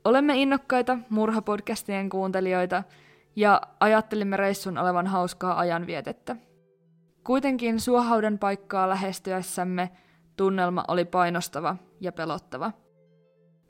Olemme 0.05 0.35
innokkaita 0.37 0.97
murhapodcastien 1.09 2.09
kuuntelijoita 2.09 2.83
ja 3.35 3.61
ajattelimme 3.79 4.37
reissun 4.37 4.77
olevan 4.77 5.07
hauskaa 5.07 5.59
ajanvietettä. 5.59 6.35
Kuitenkin 7.23 7.79
suohaudan 7.79 8.39
paikkaa 8.39 8.89
lähestyessämme 8.89 9.91
tunnelma 10.37 10.83
oli 10.87 11.05
painostava 11.05 11.75
ja 12.01 12.11
pelottava. 12.11 12.71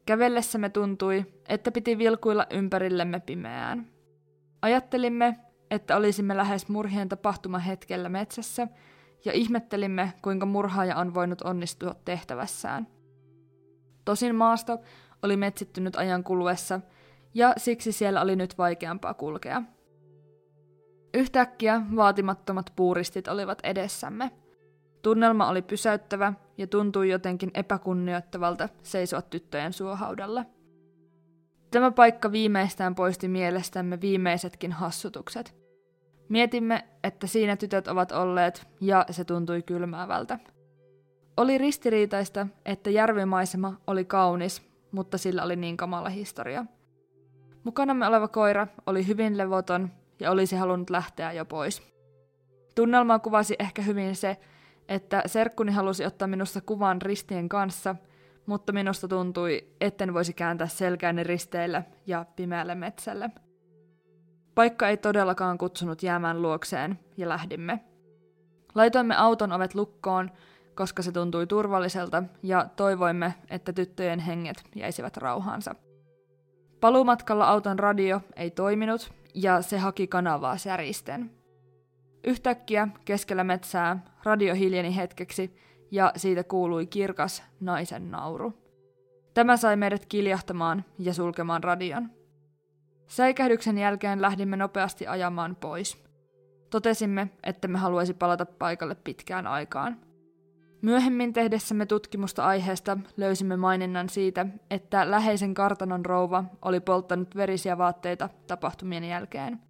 Kävellessämme 0.06 0.70
tuntui, 0.70 1.26
että 1.50 1.72
piti 1.72 1.98
vilkuilla 1.98 2.48
ympärillemme 2.50 3.20
pimeään. 3.20 3.88
Ajattelimme, 4.62 5.40
että 5.72 5.98
olisimme 5.98 6.38
lähes 6.38 6.70
murhien 6.70 7.10
tapahtuma 7.10 7.60
hetkellä 7.60 8.10
metsässä 8.10 8.68
ja 9.26 9.32
ihmettelimme, 9.34 10.14
kuinka 10.22 10.46
murhaaja 10.46 10.96
on 10.96 11.14
voinut 11.14 11.42
onnistua 11.42 11.96
tehtävässään. 12.06 12.88
Tosin 14.06 14.36
maasto 14.36 14.80
oli 15.24 15.38
metsittynyt 15.38 15.96
ajan 15.96 16.24
kuluessa, 16.24 16.80
ja 17.34 17.54
siksi 17.58 17.92
siellä 17.92 18.22
oli 18.22 18.36
nyt 18.36 18.58
vaikeampaa 18.58 19.14
kulkea. 19.14 19.62
Yhtäkkiä 21.14 21.82
vaatimattomat 21.96 22.74
puuristit 22.76 23.28
olivat 23.28 23.60
edessämme. 23.64 24.32
Tunnelma 25.02 25.50
oli 25.50 25.62
pysäyttävä 25.62 26.34
ja 26.58 26.68
tuntui 26.68 27.10
jotenkin 27.10 27.52
epäkunnioittavalta 27.54 28.70
seisoa 28.84 29.22
tyttöjen 29.22 29.74
suohaudalla. 29.74 30.46
Tämä 31.72 31.92
paikka 31.92 32.32
viimeistään 32.32 32.96
poisti 32.96 33.28
mielestämme 33.28 34.02
viimeisetkin 34.02 34.72
hassutukset– 34.72 35.56
Mietimme, 36.30 36.86
että 37.04 37.28
siinä 37.28 37.58
tytöt 37.58 37.88
ovat 37.88 38.12
olleet, 38.12 38.68
ja 38.82 39.06
se 39.12 39.26
tuntui 39.26 39.62
kylmäävältä. 39.62 40.40
Oli 41.38 41.58
ristiriitaista, 41.58 42.48
että 42.66 42.90
järvimaisema 42.90 43.74
oli 43.88 44.06
kaunis, 44.06 44.62
mutta 44.92 45.18
sillä 45.18 45.44
oli 45.44 45.56
niin 45.56 45.78
kamala 45.78 46.10
historia. 46.10 46.66
Mukanamme 47.64 48.08
oleva 48.08 48.28
koira 48.28 48.68
oli 48.86 49.08
hyvin 49.08 49.38
levoton 49.38 49.92
ja 50.20 50.32
olisi 50.32 50.56
halunnut 50.56 50.90
lähteä 50.90 51.32
jo 51.32 51.46
pois. 51.46 51.82
Tunnelmaa 52.76 53.20
kuvasi 53.20 53.56
ehkä 53.60 53.82
hyvin 53.82 54.16
se, 54.16 54.38
että 54.88 55.24
serkkuni 55.26 55.72
halusi 55.72 56.06
ottaa 56.06 56.28
minusta 56.28 56.62
kuvan 56.62 57.02
ristien 57.02 57.50
kanssa, 57.50 57.96
mutta 58.46 58.74
minusta 58.74 59.08
tuntui, 59.08 59.68
etten 59.82 60.14
voisi 60.14 60.34
kääntää 60.34 60.68
selkääni 60.68 61.24
risteillä 61.24 61.84
ja 62.06 62.26
pimeälle 62.36 62.76
metsälle– 62.76 63.30
Paikka 64.58 64.90
ei 64.90 64.98
todellakaan 64.98 65.58
kutsunut 65.58 66.04
jäämään 66.04 66.42
luokseen 66.42 67.00
ja 67.18 67.30
lähdimme. 67.30 67.80
Laitoimme 68.76 69.16
auton 69.16 69.52
ovet 69.52 69.76
lukkoon, 69.76 70.32
koska 70.76 71.02
se 71.02 71.12
tuntui 71.12 71.48
turvalliselta 71.48 72.24
ja 72.44 72.66
toivoimme, 72.76 73.34
että 73.50 73.74
tyttöjen 73.74 74.20
henget 74.20 74.64
jäisivät 74.76 75.18
rauhaansa. 75.18 75.76
Paluumatkalla 76.80 77.48
auton 77.48 77.80
radio 77.80 78.22
ei 78.36 78.52
toiminut 78.52 79.14
ja 79.34 79.62
se 79.62 79.78
haki 79.78 80.08
kanavaa 80.08 80.58
säristen. 80.58 81.32
Yhtäkkiä 82.28 82.88
keskellä 83.06 83.44
metsää 83.44 84.00
radio 84.24 84.56
hiljeni 84.56 84.96
hetkeksi 84.96 85.56
ja 85.92 86.12
siitä 86.16 86.44
kuului 86.44 86.88
kirkas 86.88 87.44
naisen 87.60 88.12
nauru. 88.12 88.54
Tämä 89.34 89.58
sai 89.58 89.76
meidät 89.76 90.06
kiljahtamaan 90.06 90.86
ja 91.00 91.14
sulkemaan 91.14 91.64
radion. 91.64 92.10
Säikähdyksen 93.08 93.78
jälkeen 93.78 94.22
lähdimme 94.22 94.58
nopeasti 94.58 95.08
ajamaan 95.08 95.56
pois. 95.56 96.04
Totesimme, 96.70 97.30
että 97.44 97.68
me 97.68 97.78
haluaisi 97.78 98.14
palata 98.14 98.46
paikalle 98.46 98.96
pitkään 98.96 99.48
aikaan. 99.48 99.98
Myöhemmin 100.82 101.34
tehdessämme 101.34 101.86
tutkimusta 101.86 102.46
aiheesta 102.46 102.98
löysimme 103.18 103.58
maininnan 103.58 104.10
siitä, 104.10 104.46
että 104.72 105.12
läheisen 105.12 105.54
kartanon 105.54 106.06
rouva 106.06 106.44
oli 106.62 106.80
polttanut 106.80 107.36
verisiä 107.36 107.78
vaatteita 107.78 108.30
tapahtumien 108.48 109.04
jälkeen. 109.04 109.62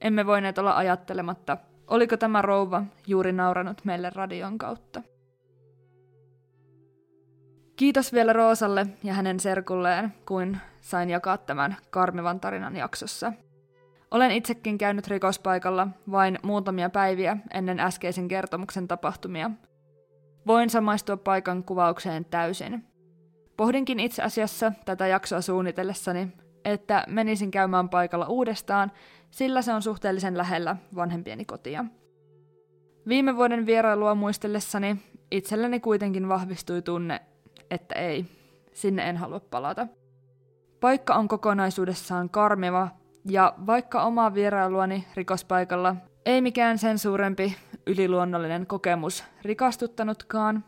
Emme 0.00 0.26
voineet 0.26 0.58
olla 0.58 0.76
ajattelematta, 0.76 1.56
Oliko 1.92 2.16
tämä 2.16 2.42
rouva 2.42 2.82
juuri 3.06 3.32
nauranut 3.32 3.84
meille 3.84 4.10
radion 4.10 4.58
kautta? 4.58 5.02
Kiitos 7.76 8.12
vielä 8.12 8.32
Roosalle 8.32 8.86
ja 9.04 9.14
hänen 9.14 9.40
serkulleen, 9.40 10.14
kuin 10.26 10.58
sain 10.80 11.10
jakaa 11.10 11.38
tämän 11.38 11.76
karmivan 11.90 12.40
tarinan 12.40 12.76
jaksossa. 12.76 13.32
Olen 14.10 14.30
itsekin 14.30 14.78
käynyt 14.78 15.08
rikospaikalla 15.08 15.88
vain 16.10 16.38
muutamia 16.42 16.90
päiviä 16.90 17.36
ennen 17.54 17.80
äskeisen 17.80 18.28
kertomuksen 18.28 18.88
tapahtumia. 18.88 19.50
Voin 20.46 20.70
samaistua 20.70 21.16
paikan 21.16 21.64
kuvaukseen 21.64 22.24
täysin. 22.24 22.84
Pohdinkin 23.56 24.00
itse 24.00 24.22
asiassa 24.22 24.72
tätä 24.84 25.06
jaksoa 25.06 25.40
suunnitellessani, 25.40 26.28
että 26.64 27.04
menisin 27.08 27.50
käymään 27.50 27.88
paikalla 27.88 28.26
uudestaan, 28.26 28.92
sillä 29.30 29.62
se 29.62 29.72
on 29.72 29.82
suhteellisen 29.82 30.38
lähellä 30.38 30.76
vanhempieni 30.94 31.44
kotia. 31.44 31.84
Viime 33.08 33.36
vuoden 33.36 33.66
vierailua 33.66 34.14
muistellessani 34.14 34.96
itselleni 35.30 35.80
kuitenkin 35.80 36.28
vahvistui 36.28 36.82
tunne, 36.82 37.20
että 37.70 37.94
ei, 37.94 38.26
sinne 38.72 39.08
en 39.08 39.16
halua 39.16 39.40
palata. 39.40 39.86
Paikka 40.80 41.14
on 41.14 41.28
kokonaisuudessaan 41.28 42.30
karmiva, 42.30 42.88
ja 43.30 43.54
vaikka 43.66 44.02
omaa 44.02 44.34
vierailuani 44.34 45.06
rikospaikalla 45.14 45.96
ei 46.26 46.40
mikään 46.40 46.78
sen 46.78 46.98
suurempi 46.98 47.56
yliluonnollinen 47.86 48.66
kokemus 48.66 49.24
rikastuttanutkaan, 49.42 50.64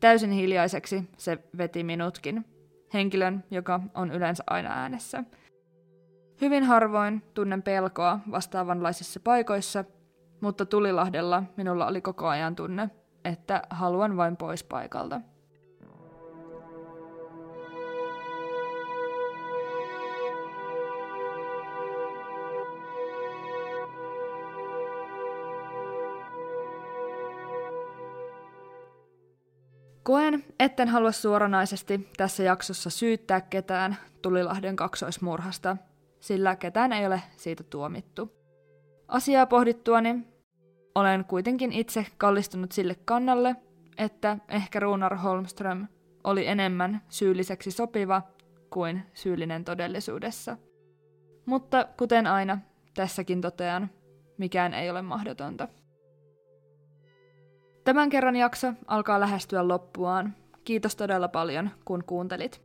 täysin 0.00 0.30
hiljaiseksi 0.30 1.10
se 1.16 1.38
veti 1.58 1.84
minutkin, 1.84 2.44
henkilön, 2.94 3.44
joka 3.50 3.80
on 3.94 4.10
yleensä 4.10 4.44
aina 4.46 4.70
äänessä. 4.72 5.24
Hyvin 6.40 6.64
harvoin 6.64 7.22
tunnen 7.34 7.62
pelkoa 7.62 8.18
vastaavanlaisissa 8.30 9.20
paikoissa, 9.24 9.84
mutta 10.40 10.66
Tulilahdella 10.66 11.42
minulla 11.56 11.86
oli 11.86 12.00
koko 12.00 12.28
ajan 12.28 12.56
tunne, 12.56 12.90
että 13.24 13.62
haluan 13.70 14.16
vain 14.16 14.36
pois 14.36 14.64
paikalta. 14.64 15.20
Koen, 30.04 30.44
etten 30.60 30.88
halua 30.88 31.12
suoranaisesti 31.12 32.08
tässä 32.16 32.42
jaksossa 32.42 32.90
syyttää 32.90 33.40
ketään 33.40 33.96
Tulilahden 34.22 34.76
kaksoismurhasta, 34.76 35.76
sillä 36.20 36.56
ketään 36.56 36.92
ei 36.92 37.06
ole 37.06 37.22
siitä 37.36 37.62
tuomittu. 37.62 38.32
Asiaa 39.08 39.46
pohdittuani 39.46 40.26
olen 40.94 41.24
kuitenkin 41.24 41.72
itse 41.72 42.06
kallistunut 42.18 42.72
sille 42.72 42.96
kannalle, 43.04 43.56
että 43.98 44.38
ehkä 44.48 44.80
Runar 44.80 45.16
Holmström 45.16 45.86
oli 46.24 46.46
enemmän 46.46 47.02
syylliseksi 47.08 47.70
sopiva 47.70 48.22
kuin 48.70 49.02
syyllinen 49.14 49.64
todellisuudessa. 49.64 50.56
Mutta 51.46 51.88
kuten 51.96 52.26
aina, 52.26 52.58
tässäkin 52.94 53.40
totean, 53.40 53.90
mikään 54.38 54.74
ei 54.74 54.90
ole 54.90 55.02
mahdotonta. 55.02 55.68
Tämän 57.84 58.10
kerran 58.10 58.36
jakso 58.36 58.72
alkaa 58.86 59.20
lähestyä 59.20 59.68
loppuaan. 59.68 60.34
Kiitos 60.64 60.96
todella 60.96 61.28
paljon, 61.28 61.70
kun 61.84 62.04
kuuntelit. 62.04 62.62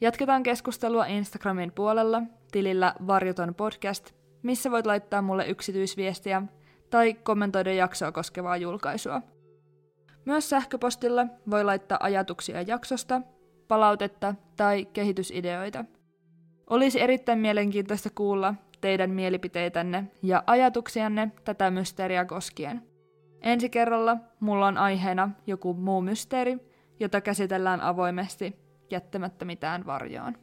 Jatketaan 0.00 0.42
keskustelua 0.42 1.06
Instagramin 1.06 1.72
puolella 1.72 2.22
tilillä 2.52 2.94
Varjoton 3.06 3.54
podcast, 3.54 4.12
missä 4.42 4.70
voit 4.70 4.86
laittaa 4.86 5.22
mulle 5.22 5.48
yksityisviestiä 5.48 6.42
tai 6.90 7.14
kommentoida 7.14 7.72
jaksoa 7.72 8.12
koskevaa 8.12 8.56
julkaisua. 8.56 9.22
Myös 10.24 10.50
sähköpostilla 10.50 11.26
voi 11.50 11.64
laittaa 11.64 11.98
ajatuksia 12.00 12.62
jaksosta, 12.62 13.20
palautetta 13.68 14.34
tai 14.56 14.84
kehitysideoita. 14.84 15.84
Olisi 16.70 17.00
erittäin 17.00 17.38
mielenkiintoista 17.38 18.10
kuulla 18.14 18.54
teidän 18.80 19.10
mielipiteitänne 19.10 20.04
ja 20.22 20.42
ajatuksianne 20.46 21.32
tätä 21.44 21.70
mysteeriä 21.70 22.24
koskien. 22.24 22.93
Ensi 23.44 23.68
kerralla 23.68 24.16
mulla 24.40 24.66
on 24.66 24.78
aiheena 24.78 25.30
joku 25.46 25.74
muu 25.74 26.00
mysteeri, 26.00 26.58
jota 27.00 27.20
käsitellään 27.20 27.80
avoimesti, 27.80 28.56
jättämättä 28.90 29.44
mitään 29.44 29.86
varjoon. 29.86 30.34